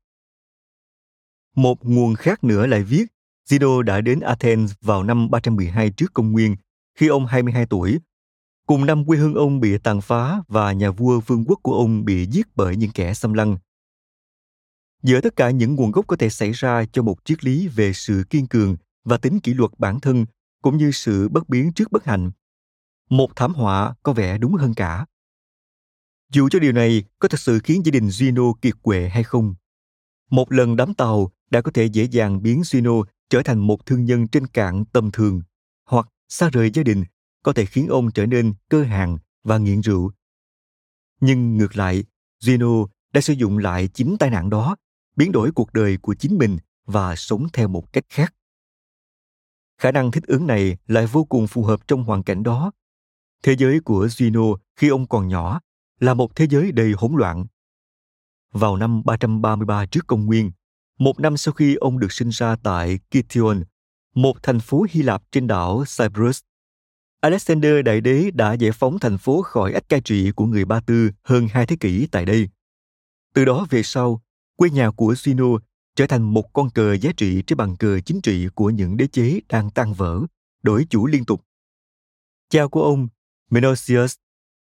[1.57, 3.07] Một nguồn khác nữa lại viết,
[3.48, 6.57] Zeno đã đến Athens vào năm 312 trước công nguyên,
[6.94, 7.98] khi ông 22 tuổi.
[8.66, 12.04] Cùng năm quê hương ông bị tàn phá và nhà vua vương quốc của ông
[12.04, 13.57] bị giết bởi những kẻ xâm lăng.
[15.02, 17.92] Giữa tất cả những nguồn gốc có thể xảy ra cho một triết lý về
[17.92, 20.26] sự kiên cường và tính kỷ luật bản thân,
[20.62, 22.30] cũng như sự bất biến trước bất hạnh,
[23.11, 25.07] một thảm họa có vẻ đúng hơn cả.
[26.33, 29.55] Dù cho điều này có thật sự khiến gia đình Gino kiệt quệ hay không,
[30.31, 32.93] một lần đám tàu đã có thể dễ dàng biến Gino
[33.31, 35.43] trở thành một thương nhân trên cạn tầm thường,
[35.87, 37.05] hoặc xa rời gia đình
[37.43, 40.12] có thể khiến ông trở nên cơ hàng và nghiện rượu.
[41.21, 42.05] Nhưng ngược lại,
[42.40, 44.77] Gino đã sử dụng lại chính tai nạn đó,
[45.17, 48.35] biến đổi cuộc đời của chính mình và sống theo một cách khác.
[49.79, 52.73] Khả năng thích ứng này lại vô cùng phù hợp trong hoàn cảnh đó
[53.42, 54.44] Thế giới của Gino
[54.77, 55.61] khi ông còn nhỏ
[56.01, 57.47] là một thế giới đầy hỗn loạn.
[58.53, 60.53] Vào năm 333 trước công nguyên,
[60.99, 63.64] một năm sau khi ông được sinh ra tại Kition,
[64.14, 66.40] một thành phố Hy Lạp trên đảo Cyprus,
[67.25, 70.81] Alexander Đại Đế đã giải phóng thành phố khỏi ách cai trị của người Ba
[70.81, 72.49] Tư hơn hai thế kỷ tại đây.
[73.35, 74.23] Từ đó về sau,
[74.57, 75.44] quê nhà của Sino
[75.97, 79.07] trở thành một con cờ giá trị trên bàn cờ chính trị của những đế
[79.07, 80.20] chế đang tan vỡ,
[80.62, 81.40] đổi chủ liên tục.
[82.51, 83.09] Cha của ông
[83.55, 84.14] Menocius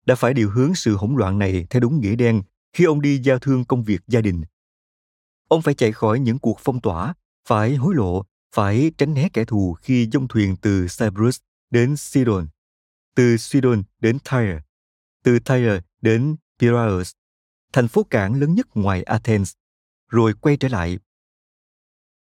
[0.05, 2.41] đã phải điều hướng sự hỗn loạn này theo đúng nghĩa đen
[2.73, 4.43] khi ông đi giao thương công việc gia đình.
[5.47, 7.13] Ông phải chạy khỏi những cuộc phong tỏa,
[7.47, 11.39] phải hối lộ, phải tránh né kẻ thù khi dông thuyền từ Cyprus
[11.69, 12.47] đến Sidon,
[13.15, 14.59] từ Sidon đến Tyre,
[15.23, 17.11] từ Tyre đến Piraeus,
[17.73, 19.53] thành phố cảng lớn nhất ngoài Athens,
[20.07, 20.99] rồi quay trở lại.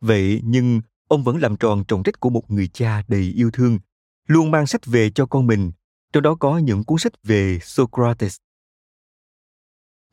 [0.01, 3.79] Vậy nhưng ông vẫn làm tròn trọng trách của một người cha đầy yêu thương,
[4.27, 5.71] luôn mang sách về cho con mình
[6.13, 8.37] trong đó có những cuốn sách về Socrates.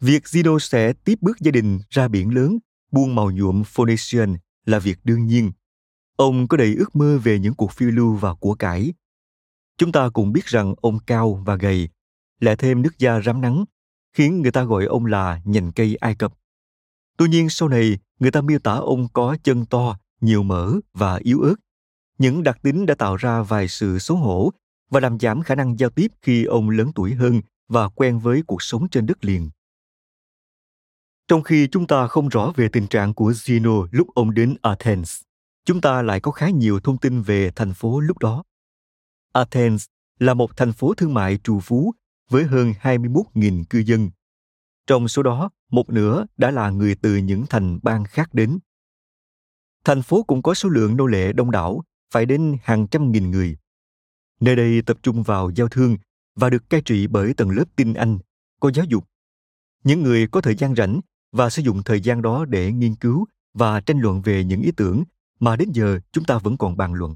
[0.01, 2.59] Việc Zeno sẽ tiếp bước gia đình ra biển lớn,
[2.93, 5.53] buôn màu nhuộm Phoenician là việc đương nhiên.
[6.17, 8.95] Ông có đầy ước mơ về những cuộc phiêu lưu và của cải.
[9.79, 11.89] Chúng ta cũng biết rằng ông cao và gầy,
[12.41, 13.65] lại thêm nước da rám nắng,
[14.13, 16.35] khiến người ta gọi ông là nhành cây Ai Cập.
[17.17, 21.17] Tuy nhiên sau này, người ta miêu tả ông có chân to, nhiều mỡ và
[21.17, 21.55] yếu ớt.
[22.19, 24.51] Những đặc tính đã tạo ra vài sự xấu hổ
[24.95, 28.43] và làm giảm khả năng giao tiếp khi ông lớn tuổi hơn và quen với
[28.47, 29.51] cuộc sống trên đất liền.
[31.29, 35.21] Trong khi chúng ta không rõ về tình trạng của Zeno lúc ông đến Athens,
[35.65, 38.43] chúng ta lại có khá nhiều thông tin về thành phố lúc đó.
[39.33, 39.87] Athens
[40.19, 41.93] là một thành phố thương mại trù phú
[42.31, 44.11] với hơn 21.000 cư dân,
[44.87, 48.59] Trong số đó, một nửa đã là người từ những thành bang khác đến.
[49.85, 53.31] Thành phố cũng có số lượng nô lệ đông đảo, phải đến hàng trăm nghìn
[53.31, 53.57] người.
[54.45, 55.97] Nơi đây tập trung vào giao thương
[56.35, 58.19] và được cai trị bởi tầng lớp tinh anh,
[58.61, 59.05] có giáo dục.
[59.85, 61.01] Những người có thời gian rảnh
[61.33, 64.71] và sử dụng thời gian đó để nghiên cứu và tranh luận về những ý
[64.77, 65.05] tưởng
[65.41, 67.15] mà đến giờ chúng ta vẫn còn bàn luận.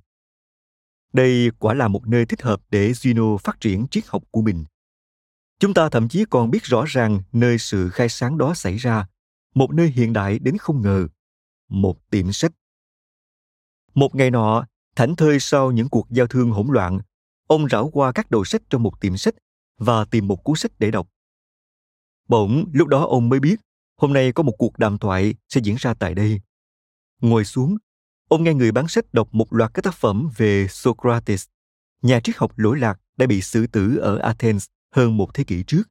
[1.13, 4.65] Đây quả là một nơi thích hợp để Zeno phát triển triết học của mình.
[5.59, 9.07] Chúng ta thậm chí còn biết rõ ràng nơi sự khai sáng đó xảy ra,
[9.55, 11.09] một nơi hiện đại đến không ngờ,
[11.69, 12.53] một tiệm sách.
[13.95, 17.01] Một ngày nọ, thảnh thơi sau những cuộc giao thương hỗn loạn,
[17.49, 19.35] ông rảo qua các đầu sách trong một tiệm sách
[19.79, 21.09] và tìm một cuốn sách để đọc.
[22.29, 23.61] Bỗng, lúc đó ông mới biết,
[23.97, 26.41] hôm nay có một cuộc đàm thoại sẽ diễn ra tại đây.
[27.21, 27.77] Ngồi xuống,
[28.29, 31.47] ông nghe người bán sách đọc một loạt các tác phẩm về Socrates,
[32.03, 35.63] nhà triết học lỗi lạc đã bị xử tử ở Athens hơn một thế kỷ
[35.67, 35.83] trước.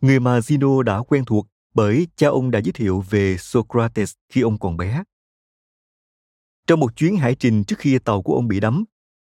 [0.00, 4.40] Người mà Zeno đã quen thuộc bởi cha ông đã giới thiệu về Socrates khi
[4.40, 5.02] ông còn bé.
[6.66, 8.84] Trong một chuyến hải trình trước khi tàu của ông bị đắm,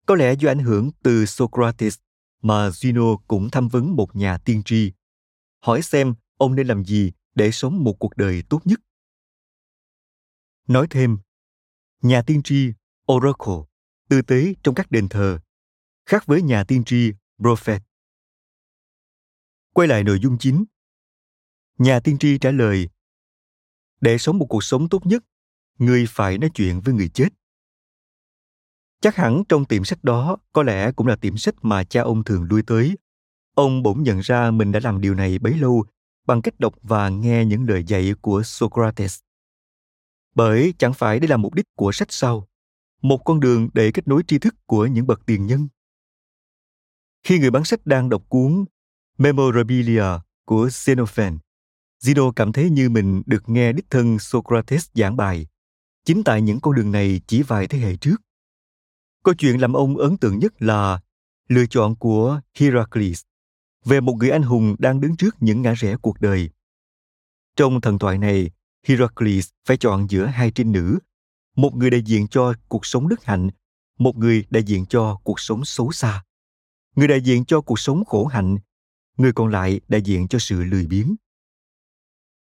[0.08, 1.98] có lẽ do ảnh hưởng từ Socrates
[2.42, 4.92] mà Zeno cũng tham vấn một nhà tiên tri,
[5.60, 8.80] hỏi xem ông nên làm gì để sống một cuộc đời tốt nhất.
[10.68, 11.18] Nói thêm,
[12.02, 12.72] nhà tiên tri
[13.12, 13.54] Oracle,
[14.08, 15.38] tư tế trong các đền thờ,
[16.06, 17.82] khác với nhà tiên tri Prophet.
[19.74, 20.64] Quay lại nội dung chính.
[21.78, 22.88] Nhà tiên tri trả lời,
[24.00, 25.24] để sống một cuộc sống tốt nhất,
[25.78, 27.37] người phải nói chuyện với người chết.
[29.00, 32.24] Chắc hẳn trong tiệm sách đó có lẽ cũng là tiệm sách mà cha ông
[32.24, 32.96] thường lui tới.
[33.54, 35.84] Ông bỗng nhận ra mình đã làm điều này bấy lâu
[36.26, 39.18] bằng cách đọc và nghe những lời dạy của Socrates.
[40.34, 42.48] Bởi chẳng phải đây là mục đích của sách sau,
[43.02, 45.68] một con đường để kết nối tri thức của những bậc tiền nhân.
[47.22, 48.64] Khi người bán sách đang đọc cuốn
[49.18, 50.04] Memorabilia
[50.44, 51.38] của Xenophon,
[52.02, 55.46] Zeno cảm thấy như mình được nghe đích thân Socrates giảng bài.
[56.04, 58.16] Chính tại những con đường này chỉ vài thế hệ trước.
[59.24, 61.00] Câu chuyện làm ông ấn tượng nhất là
[61.48, 63.22] lựa chọn của Heracles
[63.84, 66.50] về một người anh hùng đang đứng trước những ngã rẽ cuộc đời.
[67.56, 68.50] Trong thần thoại này,
[68.86, 70.98] Heracles phải chọn giữa hai trinh nữ,
[71.56, 73.48] một người đại diện cho cuộc sống đức hạnh,
[73.98, 76.24] một người đại diện cho cuộc sống xấu xa.
[76.96, 78.58] Người đại diện cho cuộc sống khổ hạnh,
[79.16, 81.16] người còn lại đại diện cho sự lười biếng.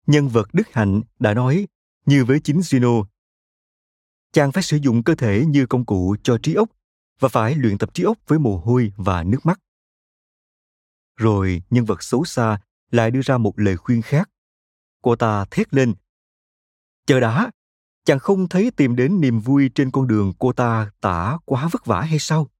[0.06, 1.66] Nhân vật đức hạnh đã nói,
[2.06, 3.04] như với chính Zeno,
[4.32, 6.68] chàng phải sử dụng cơ thể như công cụ cho trí óc
[7.18, 9.60] và phải luyện tập trí óc với mồ hôi và nước mắt.
[11.16, 14.30] Rồi nhân vật xấu xa lại đưa ra một lời khuyên khác.
[15.02, 15.94] Cô ta thét lên.
[17.06, 17.50] Chờ đã,
[18.04, 21.86] chàng không thấy tìm đến niềm vui trên con đường cô ta tả quá vất
[21.86, 22.50] vả hay sao?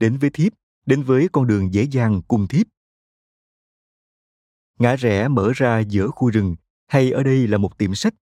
[0.00, 0.52] Đến với thiếp,
[0.86, 2.66] đến với con đường dễ dàng cùng thiếp.
[4.78, 8.14] Ngã rẽ mở ra giữa khu rừng, hay ở đây là một tiệm sách.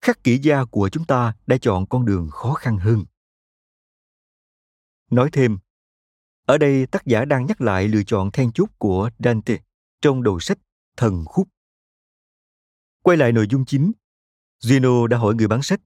[0.00, 3.04] Khắc kỹ gia của chúng ta đã chọn con đường khó khăn hơn.
[5.10, 5.58] Nói thêm,
[6.46, 9.56] ở đây tác giả đang nhắc lại lựa chọn then chốt của Dante
[10.00, 10.58] trong đầu sách
[10.96, 11.48] Thần Khúc.
[13.02, 13.92] Quay lại nội dung chính,
[14.60, 15.80] Gino đã hỏi người bán sách.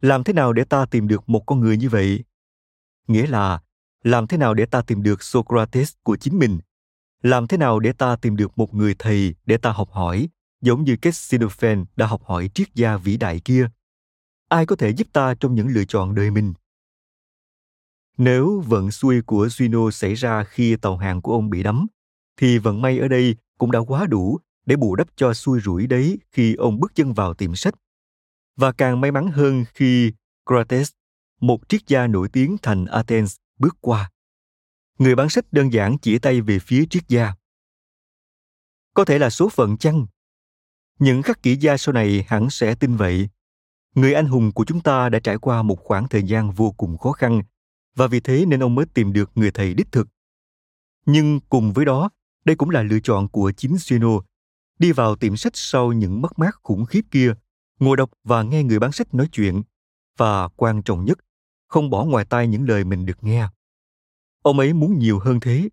[0.00, 2.24] Làm thế nào để ta tìm được một con người như vậy?
[3.06, 3.62] Nghĩa là,
[4.02, 6.58] làm thế nào để ta tìm được Socrates của chính mình?
[7.22, 10.28] Làm thế nào để ta tìm được một người thầy để ta học hỏi,
[10.64, 13.68] giống như cách Sinophen đã học hỏi triết gia vĩ đại kia?
[14.48, 16.54] Ai có thể giúp ta trong những lựa chọn đời mình?
[18.16, 21.86] Nếu vận xuôi của Gino xảy ra khi tàu hàng của ông bị đắm,
[22.36, 25.86] thì vận may ở đây cũng đã quá đủ để bù đắp cho xui rủi
[25.86, 27.74] đấy khi ông bước chân vào tiệm sách.
[28.56, 30.12] Và càng may mắn hơn khi
[30.46, 30.90] Crates,
[31.40, 34.10] một triết gia nổi tiếng thành Athens, bước qua.
[34.98, 37.34] Người bán sách đơn giản chỉ tay về phía triết gia.
[38.94, 40.06] Có thể là số phận chăng?
[40.98, 43.28] Những khắc kỹ gia sau này hẳn sẽ tin vậy.
[43.94, 46.98] Người anh hùng của chúng ta đã trải qua một khoảng thời gian vô cùng
[46.98, 47.42] khó khăn
[47.94, 50.08] và vì thế nên ông mới tìm được người thầy đích thực.
[51.06, 52.10] Nhưng cùng với đó,
[52.44, 54.20] đây cũng là lựa chọn của chính Sueno,
[54.78, 57.34] đi vào tiệm sách sau những mất mát khủng khiếp kia,
[57.80, 59.62] ngồi đọc và nghe người bán sách nói chuyện,
[60.16, 61.18] và quan trọng nhất,
[61.68, 63.48] không bỏ ngoài tai những lời mình được nghe.
[64.42, 65.68] Ông ấy muốn nhiều hơn thế.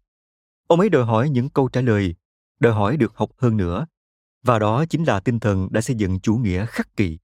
[0.68, 2.16] Ông ấy đòi hỏi những câu trả lời,
[2.60, 3.86] đòi hỏi được học hơn nữa,
[4.43, 7.17] và đó chính là tinh thần đã xây dựng chủ nghĩa khắc kỷ.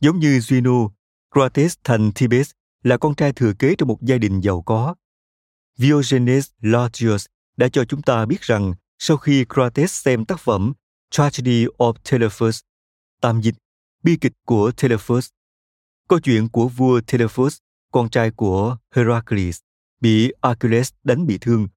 [0.00, 0.90] Giống như Zeno,
[1.34, 2.50] Crates thành Thebes
[2.82, 4.94] là con trai thừa kế trong một gia đình giàu có.
[5.76, 10.72] Diogenes Laertius đã cho chúng ta biết rằng sau khi Crates xem tác phẩm
[11.10, 12.60] Tragedy of Telephus,
[13.20, 13.54] tạm dịch
[14.02, 15.28] bi kịch của Telephus,
[16.08, 17.58] câu chuyện của vua Telephus,
[17.92, 19.58] con trai của Heracles,
[20.00, 21.68] bị Achilles đánh bị thương,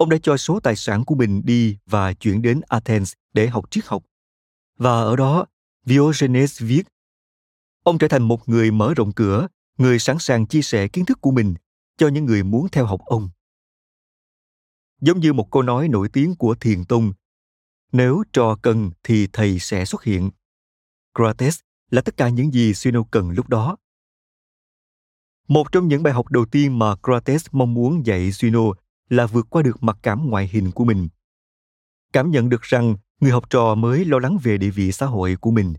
[0.00, 3.70] ông đã cho số tài sản của mình đi và chuyển đến Athens để học
[3.70, 4.04] triết học.
[4.76, 5.46] Và ở đó,
[5.84, 6.82] Diogenes viết,
[7.82, 11.18] ông trở thành một người mở rộng cửa, người sẵn sàng chia sẻ kiến thức
[11.20, 11.54] của mình
[11.96, 13.30] cho những người muốn theo học ông.
[15.00, 17.12] Giống như một câu nói nổi tiếng của Thiền Tông,
[17.92, 20.30] nếu trò cần thì thầy sẽ xuất hiện.
[21.14, 21.60] Crates
[21.90, 23.76] là tất cả những gì Sino cần lúc đó.
[25.48, 28.60] Một trong những bài học đầu tiên mà Crates mong muốn dạy Sino
[29.10, 31.08] là vượt qua được mặc cảm ngoại hình của mình.
[32.12, 35.36] Cảm nhận được rằng người học trò mới lo lắng về địa vị xã hội
[35.40, 35.74] của mình.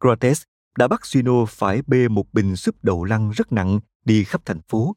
[0.00, 0.42] Crates
[0.78, 4.60] đã bắt Zeno phải bê một bình súp đậu lăng rất nặng đi khắp thành
[4.60, 4.96] phố.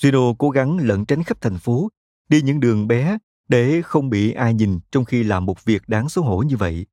[0.00, 1.88] Zeno cố gắng lẩn tránh khắp thành phố,
[2.28, 6.08] đi những đường bé để không bị ai nhìn trong khi làm một việc đáng
[6.08, 6.86] xấu hổ như vậy.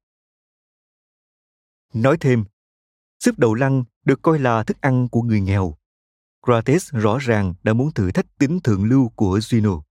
[1.93, 2.43] Nói thêm,
[3.19, 5.75] súp đậu lăng được coi là thức ăn của người nghèo.
[6.47, 9.81] Crates rõ ràng đã muốn thử thách tính thượng lưu của Zeno.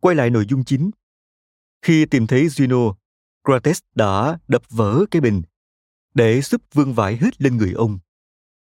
[0.00, 0.90] Quay lại nội dung chính.
[1.82, 2.94] Khi tìm thấy Zeno,
[3.44, 5.42] Crates đã đập vỡ cái bình,
[6.14, 7.98] để súp vương vãi hết lên người ông.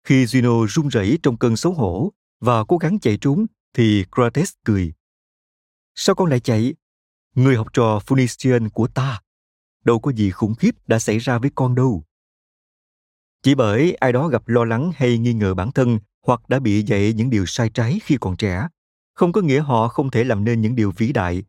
[0.04, 4.52] Khi Zeno run rẩy trong cơn xấu hổ và cố gắng chạy trốn, thì Crates
[4.66, 4.94] cười.
[5.96, 6.76] Sao con lại chạy?
[7.36, 9.22] Người học trò Phoenician của ta.
[9.86, 12.07] Đâu có gì khủng khiếp đã xảy ra với con đâu.
[13.44, 16.84] Chỉ bởi ai đó gặp lo lắng hay nghi ngờ bản thân hoặc đã bị
[16.84, 18.68] dạy những điều sai trái khi còn trẻ,
[19.14, 21.44] không có nghĩa họ không thể làm nên những điều vĩ đại,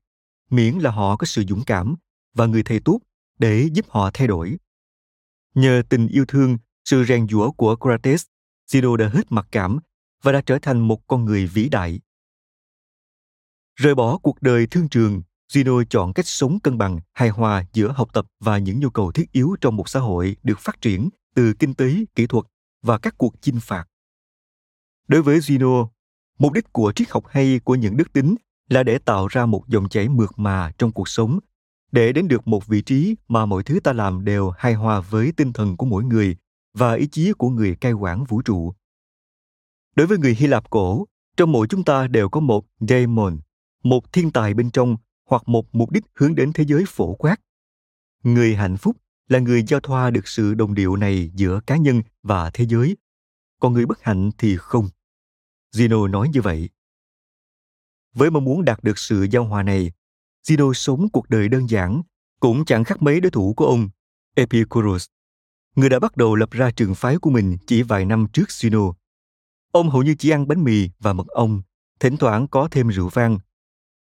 [0.50, 1.96] miễn là họ có sự dũng cảm
[2.34, 3.00] và người thầy tốt
[3.38, 4.56] để giúp họ thay đổi.
[5.54, 8.24] Nhờ tình yêu thương, sự rèn giũa của Crates,
[8.66, 9.78] Sido đã hết mặc cảm
[10.22, 12.00] và đã trở thành một con người vĩ đại.
[13.76, 15.22] Rời bỏ cuộc đời thương trường,
[15.52, 19.12] Zeno chọn cách sống cân bằng, hài hòa giữa học tập và những nhu cầu
[19.12, 22.44] thiết yếu trong một xã hội được phát triển từ kinh tế, kỹ thuật
[22.82, 23.84] và các cuộc chinh phạt.
[25.08, 25.88] Đối với Zeno,
[26.38, 28.34] mục đích của triết học hay của những đức tính
[28.68, 31.38] là để tạo ra một dòng chảy mượt mà trong cuộc sống,
[31.92, 35.32] để đến được một vị trí mà mọi thứ ta làm đều hài hòa với
[35.36, 36.36] tinh thần của mỗi người
[36.74, 38.74] và ý chí của người cai quản vũ trụ.
[39.96, 43.38] Đối với người Hy Lạp cổ, trong mỗi chúng ta đều có một daemon,
[43.82, 44.96] một thiên tài bên trong
[45.28, 47.36] hoặc một mục đích hướng đến thế giới phổ quát.
[48.22, 48.96] Người hạnh phúc
[49.28, 52.96] là người giao thoa được sự đồng điệu này giữa cá nhân và thế giới,
[53.60, 54.88] còn người bất hạnh thì không.
[55.74, 56.68] Zeno nói như vậy.
[58.14, 59.92] Với mong muốn đạt được sự giao hòa này,
[60.46, 62.02] Zeno sống cuộc đời đơn giản,
[62.40, 63.88] cũng chẳng khác mấy đối thủ của ông,
[64.34, 65.06] Epicurus,
[65.76, 68.92] người đã bắt đầu lập ra trường phái của mình chỉ vài năm trước Zeno.
[69.72, 71.62] Ông hầu như chỉ ăn bánh mì và mật ong,
[72.00, 73.38] thỉnh thoảng có thêm rượu vang.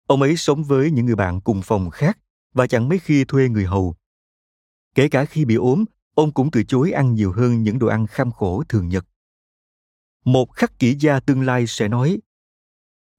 [0.08, 2.18] Ông ấy sống với những người bạn cùng phòng khác
[2.54, 3.96] và chẳng mấy khi thuê người hầu.
[4.96, 8.08] Kể cả khi bị ốm, ông cũng từ chối ăn nhiều hơn những đồ ăn
[8.08, 9.06] kham khổ thường nhật.
[10.26, 12.20] Một khắc kỹ gia tương lai sẽ nói,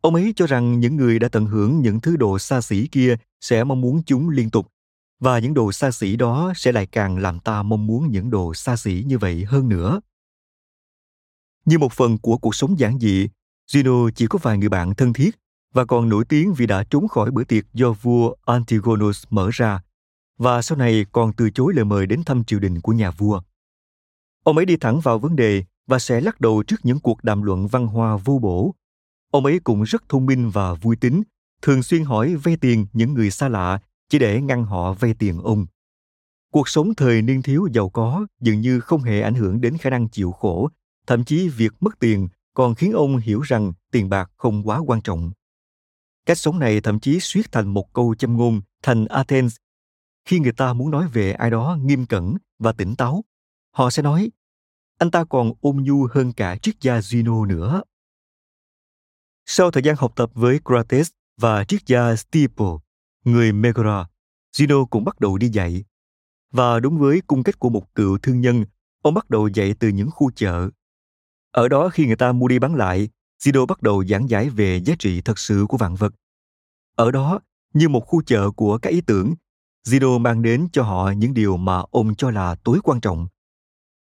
[0.01, 3.17] ông ấy cho rằng những người đã tận hưởng những thứ đồ xa xỉ kia
[3.41, 4.73] sẽ mong muốn chúng liên tục
[5.21, 8.55] và những đồ xa xỉ đó sẽ lại càng làm ta mong muốn những đồ
[8.55, 10.01] xa xỉ như vậy hơn nữa
[11.65, 13.29] như một phần của cuộc sống giản dị,
[13.73, 15.31] Gino chỉ có vài người bạn thân thiết
[15.75, 19.81] và còn nổi tiếng vì đã trốn khỏi bữa tiệc do vua Antigonus mở ra
[20.39, 23.41] và sau này còn từ chối lời mời đến thăm triều đình của nhà vua.
[24.45, 27.43] Ông ấy đi thẳng vào vấn đề và sẽ lắc đầu trước những cuộc đàm
[27.43, 28.75] luận văn hoa vô bổ.
[29.31, 31.23] Ông ấy cũng rất thông minh và vui tính,
[31.63, 35.39] thường xuyên hỏi vay tiền những người xa lạ chỉ để ngăn họ vay tiền
[35.39, 35.67] ông.
[36.53, 39.91] Cuộc sống thời niên thiếu giàu có dường như không hề ảnh hưởng đến khả
[39.91, 40.71] năng chịu khổ
[41.07, 45.01] thậm chí việc mất tiền còn khiến ông hiểu rằng tiền bạc không quá quan
[45.01, 45.31] trọng.
[46.27, 49.57] Cách sống này thậm chí suýt thành một câu châm ngôn thành Athens.
[50.27, 53.25] Khi người ta muốn nói về ai đó nghiêm cẩn và tỉnh táo,
[53.71, 54.31] họ sẽ nói
[54.99, 57.83] anh ta còn ôn nhu hơn cả triết gia Zeno nữa.
[59.47, 61.11] Sau thời gian học tập với Crates
[61.41, 62.79] và triết gia Stipo,
[63.25, 64.07] người Megara,
[64.57, 65.85] Zeno cũng bắt đầu đi dạy.
[66.51, 68.65] Và đúng với cung cách của một cựu thương nhân,
[69.03, 70.71] ông bắt đầu dạy từ những khu chợ,
[71.57, 73.09] ở đó khi người ta mua đi bán lại,
[73.43, 76.15] Zeno bắt đầu giảng giải về giá trị thật sự của vạn vật.
[76.97, 77.41] Ở đó,
[77.75, 79.35] như một khu chợ của các ý tưởng,
[79.87, 83.27] Zido mang đến cho họ những điều mà ông cho là tối quan trọng.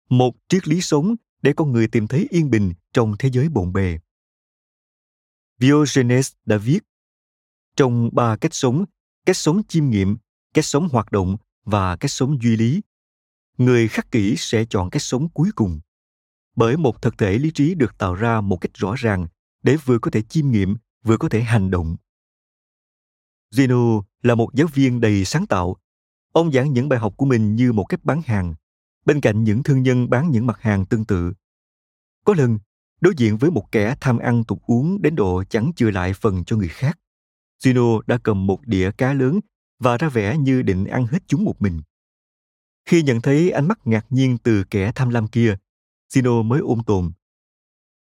[0.09, 3.73] Một triết lý sống để con người tìm thấy yên bình trong thế giới bộn
[3.73, 3.99] bề.
[5.57, 6.79] Diogenes đã viết,
[7.75, 8.85] trong ba cách sống,
[9.25, 10.17] cách sống chiêm nghiệm,
[10.53, 12.81] cách sống hoạt động và cách sống duy lý,
[13.57, 15.79] người khắc kỷ sẽ chọn cách sống cuối cùng
[16.59, 19.27] bởi một thực thể lý trí được tạo ra một cách rõ ràng
[19.63, 21.95] để vừa có thể chiêm nghiệm vừa có thể hành động
[23.51, 25.75] Gino là một giáo viên đầy sáng tạo.
[26.31, 28.53] Ông giảng những bài học của mình như một cách bán hàng,
[29.05, 31.33] bên cạnh những thương nhân bán những mặt hàng tương tự.
[32.25, 32.59] Có lần,
[33.01, 36.43] đối diện với một kẻ tham ăn tục uống đến độ chẳng chừa lại phần
[36.43, 36.99] cho người khác.
[37.59, 39.39] Gino đã cầm một đĩa cá lớn
[39.79, 41.81] và ra vẻ như định ăn hết chúng một mình.
[42.85, 45.57] Khi nhận thấy ánh mắt ngạc nhiên từ kẻ tham lam kia,
[46.09, 47.11] Gino mới ôm tồn.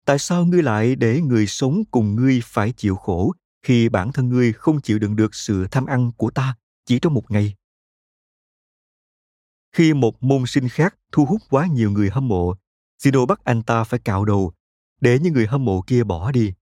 [0.04, 3.32] Tại sao ngươi lại để người sống cùng ngươi phải chịu khổ
[3.62, 7.14] khi bản thân ngươi không chịu đựng được sự tham ăn của ta chỉ trong
[7.14, 7.54] một ngày?
[9.72, 12.54] Khi một môn sinh khác thu hút quá nhiều người hâm mộ,
[12.98, 14.52] Sino bắt anh ta phải cạo đầu
[15.00, 16.52] để những người hâm mộ kia bỏ đi.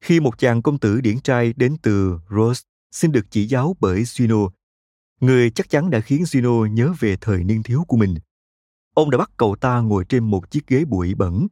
[0.00, 4.04] Khi một chàng công tử điển trai đến từ Rose xin được chỉ giáo bởi
[4.04, 4.36] Sino,
[5.20, 8.14] người chắc chắn đã khiến Sino nhớ về thời niên thiếu của mình.
[8.94, 11.46] Ông đã bắt cậu ta ngồi trên một chiếc ghế bụi bẩn,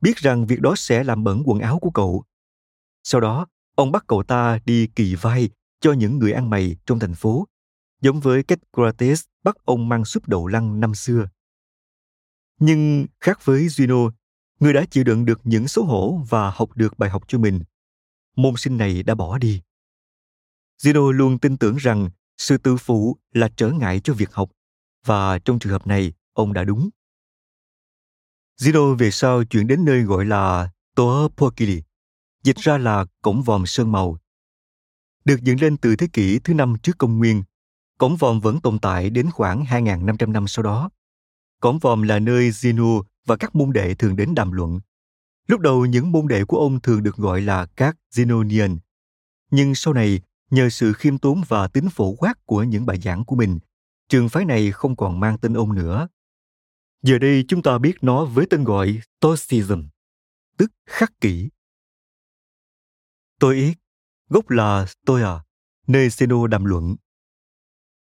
[0.00, 2.24] biết rằng việc đó sẽ làm bẩn quần áo của cậu.
[3.04, 3.46] Sau đó,
[3.78, 5.50] ông bắt cậu ta đi kỳ vai
[5.80, 7.46] cho những người ăn mày trong thành phố
[8.00, 11.28] giống với cách Crates bắt ông mang súp đậu lăng năm xưa.
[12.60, 14.10] Nhưng khác với Juno,
[14.60, 17.62] người đã chịu đựng được những xấu hổ và học được bài học cho mình.
[18.36, 19.62] Môn sinh này đã bỏ đi.
[20.82, 24.50] Zeno luôn tin tưởng rằng sự tự phụ là trở ngại cho việc học,
[25.04, 26.88] và trong trường hợp này, ông đã đúng.
[28.60, 31.82] Zeno về sau chuyển đến nơi gọi là Toa Pokili,
[32.42, 34.18] dịch ra là cổng vòm sơn màu.
[35.24, 37.42] Được dựng lên từ thế kỷ thứ năm trước công nguyên
[37.98, 40.90] Cổng vòm vẫn tồn tại đến khoảng 2.500 năm sau đó.
[41.60, 44.80] Cổng vòm là nơi Zinu và các môn đệ thường đến đàm luận.
[45.48, 48.78] Lúc đầu những môn đệ của ông thường được gọi là các Zenonian.
[49.50, 50.20] Nhưng sau này,
[50.50, 53.58] nhờ sự khiêm tốn và tính phổ quát của những bài giảng của mình,
[54.08, 56.08] trường phái này không còn mang tên ông nữa.
[57.02, 59.82] Giờ đây chúng ta biết nó với tên gọi Stoicism,
[60.56, 61.48] tức khắc kỷ
[63.38, 63.74] tôi ít
[64.28, 65.44] gốc là Stoia, à,
[65.86, 66.96] nơi Sino đàm luận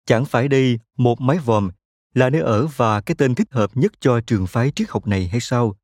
[0.06, 1.70] Chẳng phải đây một mái vòm
[2.14, 5.28] là nơi ở và cái tên thích hợp nhất cho trường phái triết học này
[5.28, 5.76] hay sao?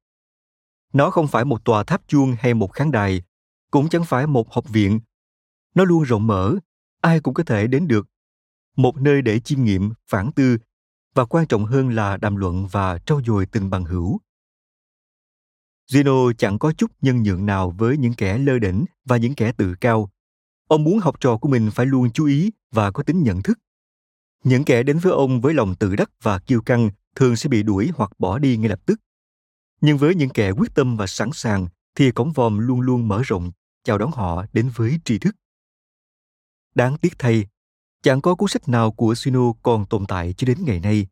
[0.94, 3.22] Nó không phải một tòa tháp chuông hay một khán đài,
[3.72, 5.00] cũng chẳng phải một học viện.
[5.76, 6.56] Nó luôn rộng mở,
[7.02, 8.08] ai cũng có thể đến được.
[8.78, 10.58] Một nơi để chiêm nghiệm, phản tư
[11.14, 14.20] và quan trọng hơn là đàm luận và trau dồi tình bằng hữu.
[15.92, 19.52] Gino chẳng có chút nhân nhượng nào với những kẻ lơ đỉnh và những kẻ
[19.58, 20.10] tự cao.
[20.68, 23.60] Ông muốn học trò của mình phải luôn chú ý và có tính nhận thức
[24.44, 27.64] những kẻ đến với ông với lòng tự đắc và kiêu căng thường sẽ bị
[27.64, 29.00] đuổi hoặc bỏ đi ngay lập tức.
[29.82, 33.22] Nhưng với những kẻ quyết tâm và sẵn sàng thì cổng vòm luôn luôn mở
[33.26, 33.52] rộng
[33.84, 35.36] chào đón họ đến với tri thức.
[36.76, 37.46] Đáng tiếc thay,
[38.04, 41.08] chẳng có cuốn sách nào của Sino còn tồn tại cho đến ngày nay,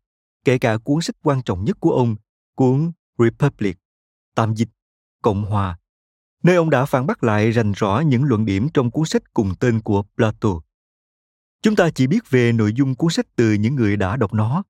[0.45, 2.15] kể cả cuốn sách quan trọng nhất của ông,
[2.55, 3.77] cuốn Republic,
[4.35, 4.69] tạm dịch
[5.23, 5.77] Cộng hòa,
[6.43, 9.55] nơi ông đã phản bác lại rành rõ những luận điểm trong cuốn sách cùng
[9.59, 10.49] tên của Plato.
[11.61, 14.63] Chúng ta chỉ biết về nội dung cuốn sách từ những người đã đọc nó.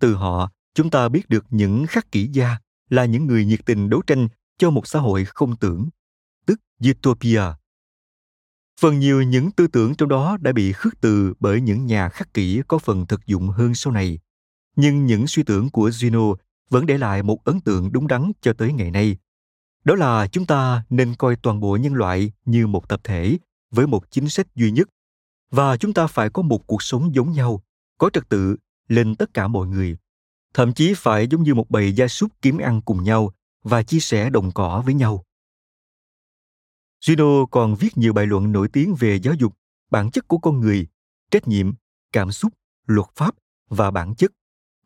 [0.00, 2.56] Từ họ, chúng ta biết được những khắc kỷ gia
[2.90, 4.28] là những người nhiệt tình đấu tranh
[4.58, 5.88] cho một xã hội không tưởng,
[6.46, 6.60] tức
[6.90, 7.42] Utopia.
[8.80, 12.34] Phần nhiều những tư tưởng trong đó đã bị khước từ bởi những nhà khắc
[12.34, 14.18] kỷ có phần thực dụng hơn sau này.
[14.76, 16.34] Nhưng những suy tưởng của Zeno
[16.70, 19.16] vẫn để lại một ấn tượng đúng đắn cho tới ngày nay.
[19.84, 23.38] Đó là chúng ta nên coi toàn bộ nhân loại như một tập thể
[23.70, 24.88] với một chính sách duy nhất.
[25.50, 27.62] Và chúng ta phải có một cuộc sống giống nhau
[27.98, 28.56] có trật tự
[28.88, 29.96] lên tất cả mọi người.
[30.54, 34.00] Thậm chí phải giống như một bầy gia súc kiếm ăn cùng nhau và chia
[34.00, 35.24] sẻ đồng cỏ với nhau.
[37.00, 39.54] Gino còn viết nhiều bài luận nổi tiếng về giáo dục,
[39.90, 40.86] bản chất của con người,
[41.30, 41.72] trách nhiệm,
[42.12, 42.52] cảm xúc,
[42.86, 43.34] luật pháp
[43.68, 44.32] và bản chất,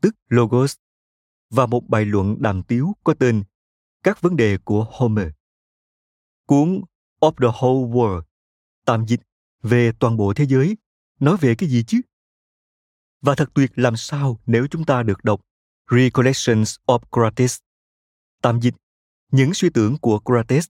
[0.01, 0.76] tức logos,
[1.51, 3.43] và một bài luận đàm tiếu có tên
[4.03, 5.29] Các vấn đề của Homer.
[6.47, 6.81] Cuốn
[7.21, 8.23] Of the Whole World,
[8.85, 9.21] tạm dịch
[9.63, 10.77] về toàn bộ thế giới
[11.21, 12.01] nói về cái gì chứ?
[13.21, 15.41] Và thật tuyệt làm sao nếu chúng ta được đọc
[15.91, 17.59] Recollections of Crates
[18.43, 18.75] tạm dịch
[19.33, 20.67] những suy tưởng của Crates.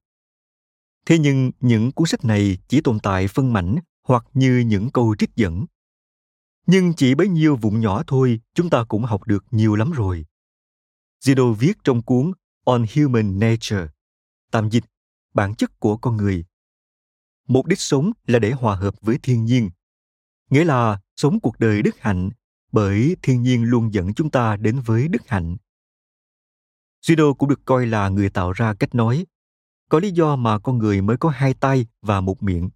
[1.07, 5.15] Thế nhưng những cuốn sách này chỉ tồn tại phân mảnh hoặc như những câu
[5.19, 5.67] trích dẫn.
[6.67, 10.27] Nhưng chỉ bấy nhiêu vụn nhỏ thôi chúng ta cũng học được nhiều lắm rồi.
[11.21, 12.33] Zeno viết trong cuốn
[12.65, 13.87] On Human Nature.
[14.51, 14.85] Tạm dịch,
[15.35, 16.45] bản chất của con người.
[17.47, 19.71] Mục đích sống là để hòa hợp với thiên nhiên.
[20.51, 22.31] Nghĩa là sống cuộc đời đức hạnh,
[22.73, 25.57] bởi thiên nhiên luôn dẫn chúng ta đến với đức hạnh.
[27.03, 29.27] Judo cũng được coi là người tạo ra cách nói.
[29.89, 32.71] Có lý do mà con người mới có hai tay và một miệng.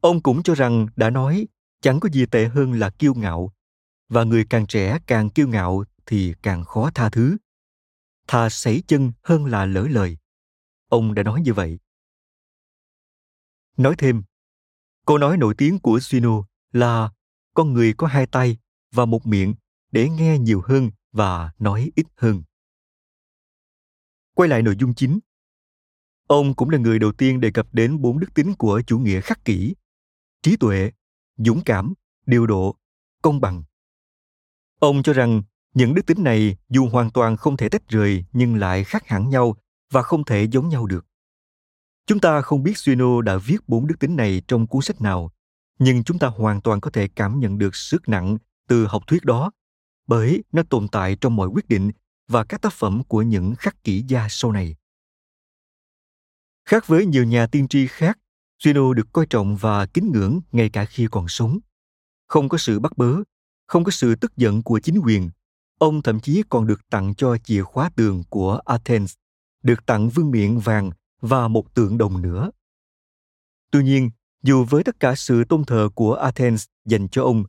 [0.00, 1.46] Ông cũng cho rằng đã nói,
[1.80, 3.52] chẳng có gì tệ hơn là kiêu ngạo.
[4.08, 7.36] Và người càng trẻ càng kiêu ngạo thì càng khó tha thứ
[8.26, 10.18] thà sảy chân hơn là lỡ lời
[10.88, 11.78] ông đã nói như vậy
[13.76, 14.22] Nói thêm,
[15.06, 16.42] câu nói nổi tiếng của Sino
[16.72, 17.10] là
[17.54, 18.56] con người có hai tay
[18.92, 19.54] và một miệng
[19.92, 22.42] để nghe nhiều hơn và nói ít hơn.
[24.34, 25.18] Quay lại nội dung chính.
[26.26, 29.20] Ông cũng là người đầu tiên đề cập đến bốn đức tính của chủ nghĩa
[29.20, 29.74] khắc kỷ
[30.42, 30.90] trí tuệ
[31.36, 31.94] dũng cảm
[32.26, 32.76] điều độ
[33.22, 33.62] công bằng
[34.80, 35.42] ông cho rằng
[35.74, 39.28] những đức tính này dù hoàn toàn không thể tách rời nhưng lại khác hẳn
[39.30, 39.56] nhau
[39.92, 41.06] và không thể giống nhau được
[42.06, 45.32] chúng ta không biết suino đã viết bốn đức tính này trong cuốn sách nào
[45.78, 49.24] nhưng chúng ta hoàn toàn có thể cảm nhận được sức nặng từ học thuyết
[49.24, 49.50] đó
[50.10, 51.90] bởi nó tồn tại trong mọi quyết định
[52.28, 54.76] và các tác phẩm của những khắc kỷ gia sau này.
[56.64, 58.18] Khác với nhiều nhà tiên tri khác,
[58.58, 61.58] Suino được coi trọng và kính ngưỡng ngay cả khi còn sống.
[62.26, 63.16] Không có sự bắt bớ,
[63.66, 65.30] không có sự tức giận của chính quyền.
[65.80, 69.14] Ông thậm chí còn được tặng cho chìa khóa tường của Athens,
[69.62, 72.50] được tặng vương miện vàng và một tượng đồng nữa.
[73.70, 74.10] Tuy nhiên,
[74.42, 77.44] dù với tất cả sự tôn thờ của Athens dành cho ông,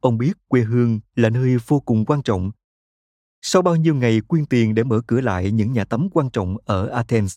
[0.00, 2.50] ông biết quê hương là nơi vô cùng quan trọng.
[3.42, 6.56] Sau bao nhiêu ngày quyên tiền để mở cửa lại những nhà tắm quan trọng
[6.64, 7.36] ở Athens,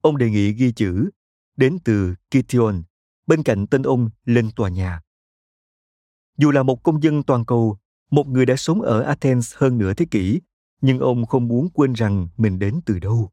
[0.00, 1.10] ông đề nghị ghi chữ
[1.56, 2.82] đến từ Kition
[3.26, 5.00] bên cạnh tên ông lên tòa nhà.
[6.38, 7.78] Dù là một công dân toàn cầu,
[8.10, 10.40] một người đã sống ở Athens hơn nửa thế kỷ,
[10.80, 13.30] nhưng ông không muốn quên rằng mình đến từ đâu.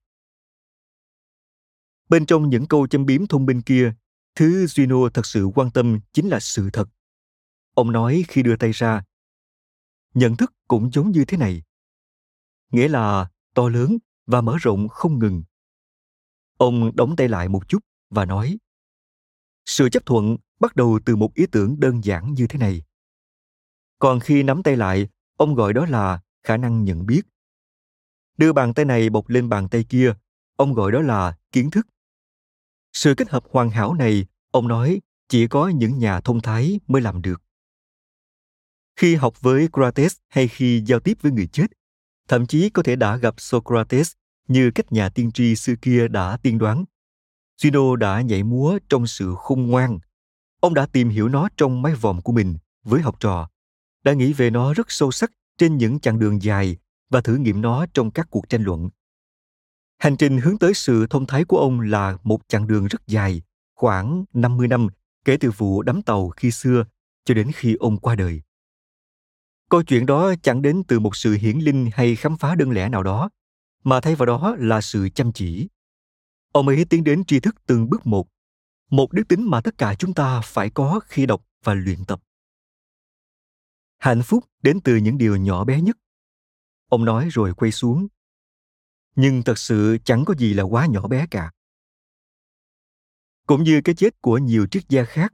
[2.09, 3.93] Bên trong những câu châm biếm thông minh kia,
[4.35, 6.89] thứ Gino thật sự quan tâm chính là sự thật.
[7.73, 9.03] Ông nói khi đưa tay ra,
[10.13, 11.63] nhận thức cũng giống như thế này.
[12.71, 15.43] Nghĩa là to lớn và mở rộng không ngừng.
[16.57, 18.57] Ông đóng tay lại một chút và nói,
[19.65, 22.83] sự chấp thuận bắt đầu từ một ý tưởng đơn giản như thế này.
[23.99, 27.21] Còn khi nắm tay lại, ông gọi đó là khả năng nhận biết.
[28.37, 30.13] Đưa bàn tay này bọc lên bàn tay kia,
[30.55, 31.87] ông gọi đó là kiến thức.
[32.93, 37.01] Sự kết hợp hoàn hảo này, ông nói, chỉ có những nhà thông thái mới
[37.01, 37.41] làm được.
[38.95, 41.67] Khi học với Crates hay khi giao tiếp với người chết,
[42.27, 44.11] thậm chí có thể đã gặp Socrates
[44.47, 46.85] như cách nhà tiên tri xưa kia đã tiên đoán.
[47.61, 49.99] Zeno đã nhảy múa trong sự khôn ngoan.
[50.59, 53.49] Ông đã tìm hiểu nó trong mái vòm của mình với học trò,
[54.03, 56.77] đã nghĩ về nó rất sâu sắc trên những chặng đường dài
[57.09, 58.89] và thử nghiệm nó trong các cuộc tranh luận.
[59.97, 63.41] Hành trình hướng tới sự thông thái của ông là một chặng đường rất dài,
[63.75, 64.87] khoảng 50 năm
[65.25, 66.85] kể từ vụ đắm tàu khi xưa
[67.25, 68.41] cho đến khi ông qua đời.
[69.69, 72.89] Câu chuyện đó chẳng đến từ một sự hiển linh hay khám phá đơn lẻ
[72.89, 73.29] nào đó,
[73.83, 75.67] mà thay vào đó là sự chăm chỉ.
[76.51, 78.27] Ông ấy tiến đến tri thức từng bước một,
[78.89, 82.21] một đức tính mà tất cả chúng ta phải có khi đọc và luyện tập.
[83.97, 85.97] Hạnh phúc đến từ những điều nhỏ bé nhất.
[86.89, 88.07] Ông nói rồi quay xuống.
[89.15, 91.51] Nhưng thật sự chẳng có gì là quá nhỏ bé cả.
[93.47, 95.33] Cũng như cái chết của nhiều triết gia khác,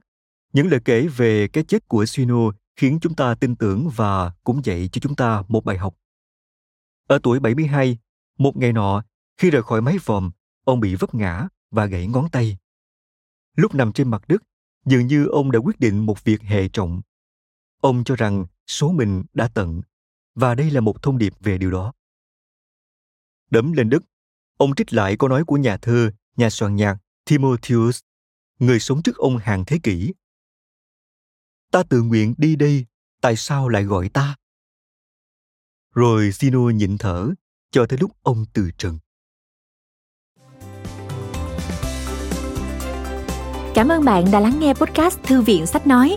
[0.52, 4.60] những lời kể về cái chết của Sino khiến chúng ta tin tưởng và cũng
[4.64, 5.94] dạy cho chúng ta một bài học.
[7.06, 7.98] Ở tuổi 72,
[8.38, 9.02] một ngày nọ,
[9.36, 10.30] khi rời khỏi máy vòm,
[10.64, 12.58] ông bị vấp ngã và gãy ngón tay.
[13.56, 14.42] Lúc nằm trên mặt đất,
[14.84, 17.02] dường như ông đã quyết định một việc hệ trọng.
[17.80, 19.80] Ông cho rằng số mình đã tận,
[20.34, 21.92] và đây là một thông điệp về điều đó.
[23.50, 24.02] Đấm lên đất,
[24.56, 28.00] ông trích lại câu nói của nhà thơ, nhà soạn nhạc Timotheus,
[28.58, 30.12] người sống trước ông hàng thế kỷ
[31.74, 32.86] ta tự nguyện đi đây
[33.20, 34.36] tại sao lại gọi ta
[35.94, 37.30] rồi Sino nhịn thở
[37.70, 38.98] cho tới lúc ông từ trần
[43.74, 46.16] Cảm ơn bạn đã lắng nghe podcast Thư viện Sách Nói.